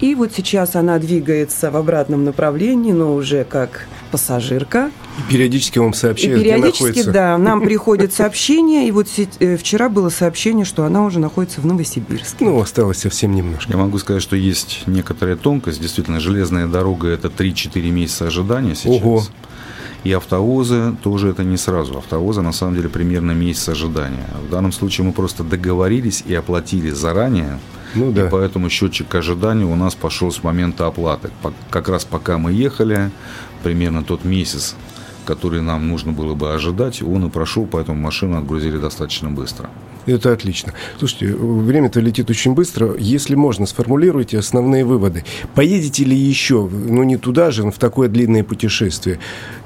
И 0.00 0.14
вот 0.14 0.32
сейчас 0.34 0.76
она 0.76 0.98
двигается 0.98 1.70
в 1.70 1.76
обратном 1.76 2.24
направлении, 2.24 2.92
но 2.92 3.14
уже 3.14 3.44
как 3.44 3.86
пассажирка. 4.10 4.90
И 5.18 5.32
периодически 5.32 5.78
вам 5.78 5.92
сообщают, 5.92 6.40
и 6.40 6.44
периодически, 6.44 7.02
да, 7.02 7.36
нам 7.36 7.60
приходит 7.60 8.12
сообщение, 8.12 8.86
и 8.86 8.92
вот 8.92 9.08
э, 9.40 9.56
вчера 9.56 9.88
было 9.88 10.08
сообщение, 10.08 10.64
что 10.64 10.84
она 10.84 11.04
уже 11.04 11.18
находится 11.18 11.60
в 11.60 11.66
Новосибирске. 11.66 12.44
Ну, 12.44 12.60
осталось 12.60 12.98
совсем 12.98 13.34
немножко. 13.34 13.72
Я 13.72 13.78
могу 13.78 13.98
сказать, 13.98 14.22
что 14.22 14.36
есть 14.36 14.84
некоторая 14.86 15.36
тонкость. 15.36 15.80
Действительно, 15.80 16.20
железная 16.20 16.66
дорога– 16.66 17.08
это 17.08 17.28
3-4 17.28 17.90
месяца 17.90 18.26
ожидания 18.26 18.74
сейчас. 18.74 19.02
Ого. 19.02 19.22
И 20.04 20.12
автовозы 20.12 20.96
тоже 21.02 21.30
это 21.30 21.42
не 21.42 21.56
сразу. 21.56 21.98
Автовозы 21.98 22.40
на 22.40 22.52
самом 22.52 22.76
деле 22.76 22.88
примерно 22.88 23.32
месяц 23.32 23.68
ожидания. 23.68 24.26
В 24.46 24.50
данном 24.50 24.70
случае 24.72 25.06
мы 25.06 25.12
просто 25.12 25.42
договорились 25.42 26.22
и 26.24 26.34
оплатили 26.34 26.90
заранее. 26.90 27.58
Ну, 27.94 28.12
да. 28.12 28.26
И 28.26 28.30
поэтому 28.30 28.68
счетчик 28.68 29.14
ожидания 29.14 29.64
у 29.64 29.76
нас 29.76 29.94
пошел 29.94 30.30
с 30.30 30.42
момента 30.42 30.86
оплаты. 30.86 31.30
Как 31.70 31.88
раз 31.88 32.04
пока 32.04 32.38
мы 32.38 32.52
ехали, 32.52 33.10
примерно 33.62 34.02
тот 34.02 34.24
месяц, 34.24 34.74
который 35.24 35.60
нам 35.60 35.88
нужно 35.88 36.12
было 36.12 36.34
бы 36.34 36.54
ожидать, 36.54 37.02
он 37.02 37.26
и 37.26 37.30
прошел, 37.30 37.66
поэтому 37.70 38.00
машину 38.00 38.38
отгрузили 38.38 38.78
достаточно 38.78 39.30
быстро. 39.30 39.70
Это 40.06 40.32
отлично. 40.32 40.72
Слушайте, 40.98 41.34
время-то 41.36 42.00
летит 42.00 42.30
очень 42.30 42.54
быстро. 42.54 42.94
Если 42.98 43.34
можно, 43.34 43.66
сформулируйте 43.66 44.38
основные 44.38 44.82
выводы. 44.82 45.24
Поедете 45.54 46.04
ли 46.04 46.16
еще, 46.16 46.66
ну 46.66 47.02
не 47.02 47.18
туда 47.18 47.50
же, 47.50 47.66
но 47.66 47.70
в 47.70 47.78
такое 47.78 48.08
длинное 48.08 48.42
путешествие? 48.42 49.18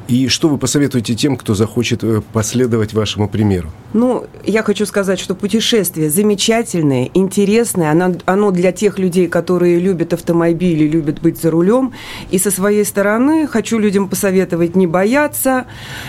И 0.08 0.28
что 0.28 0.48
вы 0.48 0.58
посоветуете 0.58 1.14
тем, 1.14 1.36
кто 1.36 1.54
захочет 1.54 2.02
э, 2.02 2.22
последовать 2.32 2.92
вашему 2.92 3.28
примеру? 3.28 3.70
Ну, 3.92 4.26
я 4.44 4.62
хочу 4.62 4.84
сказать, 4.86 5.20
что 5.20 5.34
путешествие 5.34 6.10
замечательное, 6.10 7.10
интересное. 7.14 7.90
Оно, 7.90 8.14
оно 8.24 8.50
для 8.50 8.72
тех 8.72 8.98
людей, 8.98 9.28
которые 9.28 9.78
любят 9.78 10.12
автомобили, 10.12 10.88
любят 10.88 11.20
быть 11.20 11.40
за 11.40 11.50
рулем. 11.50 11.92
И 12.30 12.38
со 12.38 12.50
своей 12.50 12.84
стороны 12.84 13.46
хочу 13.46 13.78
людям 13.78 14.08
посоветовать 14.08 14.74
не 14.76 14.86
бояться, 14.86 15.66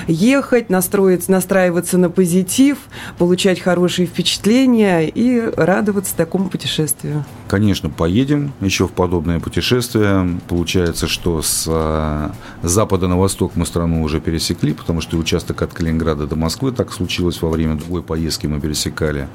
ехать, 0.07 0.69
настроиться, 0.69 1.31
настраиваться 1.31 1.97
на 1.97 2.09
позитив, 2.09 2.77
получать 3.17 3.59
хорошие 3.59 4.07
впечатления 4.07 5.07
и 5.07 5.39
радоваться 5.55 6.15
такому 6.15 6.49
путешествию. 6.49 7.25
Конечно, 7.47 7.89
поедем 7.89 8.53
еще 8.61 8.87
в 8.87 8.91
подобное 8.91 9.39
путешествие. 9.39 10.39
Получается, 10.47 11.07
что 11.07 11.41
с 11.41 11.65
э, 11.67 12.29
запада 12.63 13.07
на 13.07 13.17
восток 13.17 13.51
мы 13.55 13.65
страну 13.65 13.82
страну 13.83 14.03
уже 14.03 14.21
пересекли, 14.21 14.73
потому 14.73 15.01
что 15.01 15.17
участок 15.17 15.61
от 15.61 15.73
Калининграда 15.73 16.25
до 16.25 16.37
Москвы 16.37 16.71
так 16.71 16.93
случилось 16.93 17.41
во 17.41 17.49
время 17.49 17.75
другой 17.75 18.01
поездки 18.01 18.47
мы 18.47 18.61
пересекали. 18.61 19.27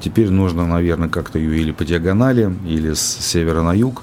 Теперь 0.00 0.30
нужно, 0.30 0.66
наверное, 0.66 1.10
как-то 1.10 1.38
ее 1.38 1.60
или 1.60 1.72
по 1.72 1.84
диагонали, 1.84 2.54
или 2.66 2.94
с 2.94 3.02
севера 3.02 3.62
на 3.62 3.74
юг. 3.74 4.02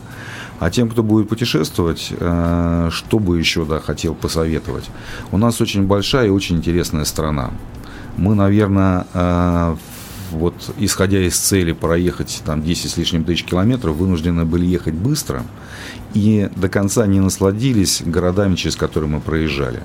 А 0.60 0.70
тем, 0.70 0.90
кто 0.90 1.02
будет 1.02 1.28
путешествовать, 1.28 2.14
э, 2.20 2.90
что 2.92 3.18
бы 3.18 3.40
еще 3.40 3.66
да, 3.66 3.80
хотел 3.80 4.14
посоветовать? 4.14 4.90
У 5.32 5.38
нас 5.38 5.62
очень 5.62 5.88
большая 5.88 6.28
и 6.28 6.30
очень 6.30 6.58
интересная 6.58 7.06
страна. 7.06 7.50
Мы, 8.18 8.36
наверное, 8.36 9.08
э, 9.14 9.76
вот 10.32 10.74
исходя 10.78 11.20
из 11.20 11.38
цели 11.38 11.72
проехать 11.72 12.42
там 12.46 12.64
10 12.64 12.92
с 12.92 12.98
лишним 12.98 13.24
тысяч 13.24 13.44
километров, 13.44 13.96
вынуждены 13.96 14.46
были 14.46 14.66
ехать 14.66 14.94
быстро 14.94 15.44
и 16.14 16.50
до 16.56 16.70
конца 16.70 17.06
не 17.08 17.20
насладились 17.20 18.02
городами, 18.06 18.56
через 18.56 18.76
которые 18.76 19.10
мы 19.10 19.20
проезжали. 19.20 19.82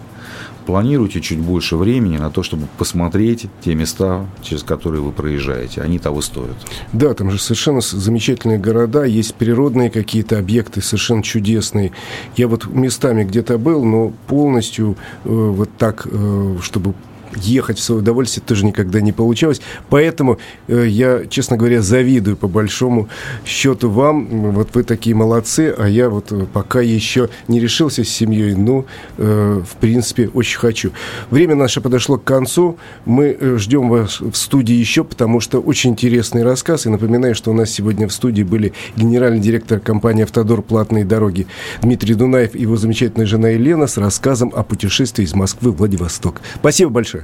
Планируйте 0.67 1.21
чуть 1.21 1.39
больше 1.39 1.77
времени 1.77 2.17
на 2.17 2.31
то, 2.31 2.43
чтобы 2.43 2.67
посмотреть 2.79 3.47
те 3.63 3.75
места, 3.75 4.27
через 4.43 4.63
которые 4.63 5.03
вы 5.03 5.13
проезжаете. 5.13 5.83
Они 5.83 5.99
того 5.99 6.23
стоят. 6.23 6.57
Да, 6.95 7.13
там 7.13 7.31
же 7.31 7.39
совершенно 7.39 7.83
замечательные 7.83 8.59
города, 8.59 9.05
есть 9.05 9.35
природные 9.35 9.91
какие-то 9.91 10.39
объекты 10.39 10.81
совершенно 10.81 11.23
чудесные. 11.23 11.93
Я 12.37 12.49
вот 12.49 12.67
местами 12.67 13.25
где-то 13.25 13.59
был, 13.59 13.85
но 13.85 14.15
полностью 14.27 14.97
э, 15.25 15.29
вот 15.29 15.69
так, 15.77 16.07
э, 16.11 16.57
чтобы 16.63 16.95
ехать 17.37 17.79
в 17.79 17.83
свое 17.83 18.01
удовольствие 18.01 18.45
тоже 18.47 18.65
никогда 18.65 19.01
не 19.01 19.13
получалось. 19.13 19.61
Поэтому 19.91 20.39
э, 20.69 20.87
я, 20.89 21.27
честно 21.27 21.57
говоря, 21.57 21.83
завидую 21.83 22.37
по 22.37 22.49
большому 22.49 23.09
счету 23.45 23.91
вам. 23.91 24.53
Вот 24.53 24.75
вы 24.75 24.83
такие 24.85 25.15
молодцы, 25.15 25.75
а 25.77 25.89
я 25.89 26.11
вот 26.11 26.33
э, 26.33 26.47
пока 26.53 26.81
еще 26.81 27.29
не 27.49 27.61
решился 27.61 28.05
с 28.05 28.09
семьей, 28.09 28.55
но, 28.55 28.87
э, 29.19 29.63
в 29.67 29.77
принципе, 29.77 30.29
очень 30.29 30.59
хочу. 30.59 30.93
Время 31.31 31.55
наше 31.55 31.81
подошло 31.81 32.19
к 32.19 32.25
концу. 32.25 32.79
Мы 33.05 33.37
э, 33.39 33.57
ждем 33.59 33.89
вас 33.89 34.21
в 34.21 34.35
студии 34.35 34.75
еще, 34.75 35.05
потому 35.05 35.41
что 35.41 35.61
очень 35.61 35.91
интересный 35.91 36.43
рассказ. 36.43 36.87
И 36.87 36.89
напоминаю, 36.89 37.35
что 37.35 37.51
у 37.51 37.55
нас 37.55 37.71
сегодня 37.71 38.09
в 38.09 38.13
студии 38.13 38.43
были 38.43 38.73
генеральный 38.97 39.41
директор 39.41 39.81
компании 39.81 40.25
«Автодор. 40.25 40.63
Платные 40.63 41.05
дороги» 41.05 41.47
Дмитрий 41.83 42.15
Дунаев 42.15 42.55
и 42.55 42.63
его 42.63 42.77
замечательная 42.77 43.27
жена 43.27 43.51
Елена 43.51 43.87
с 43.87 43.99
рассказом 43.99 44.53
о 44.55 44.63
путешествии 44.63 45.25
из 45.25 45.35
Москвы 45.35 45.73
в 45.73 45.77
Владивосток. 45.77 46.41
Спасибо 46.57 46.91
большое. 46.91 47.24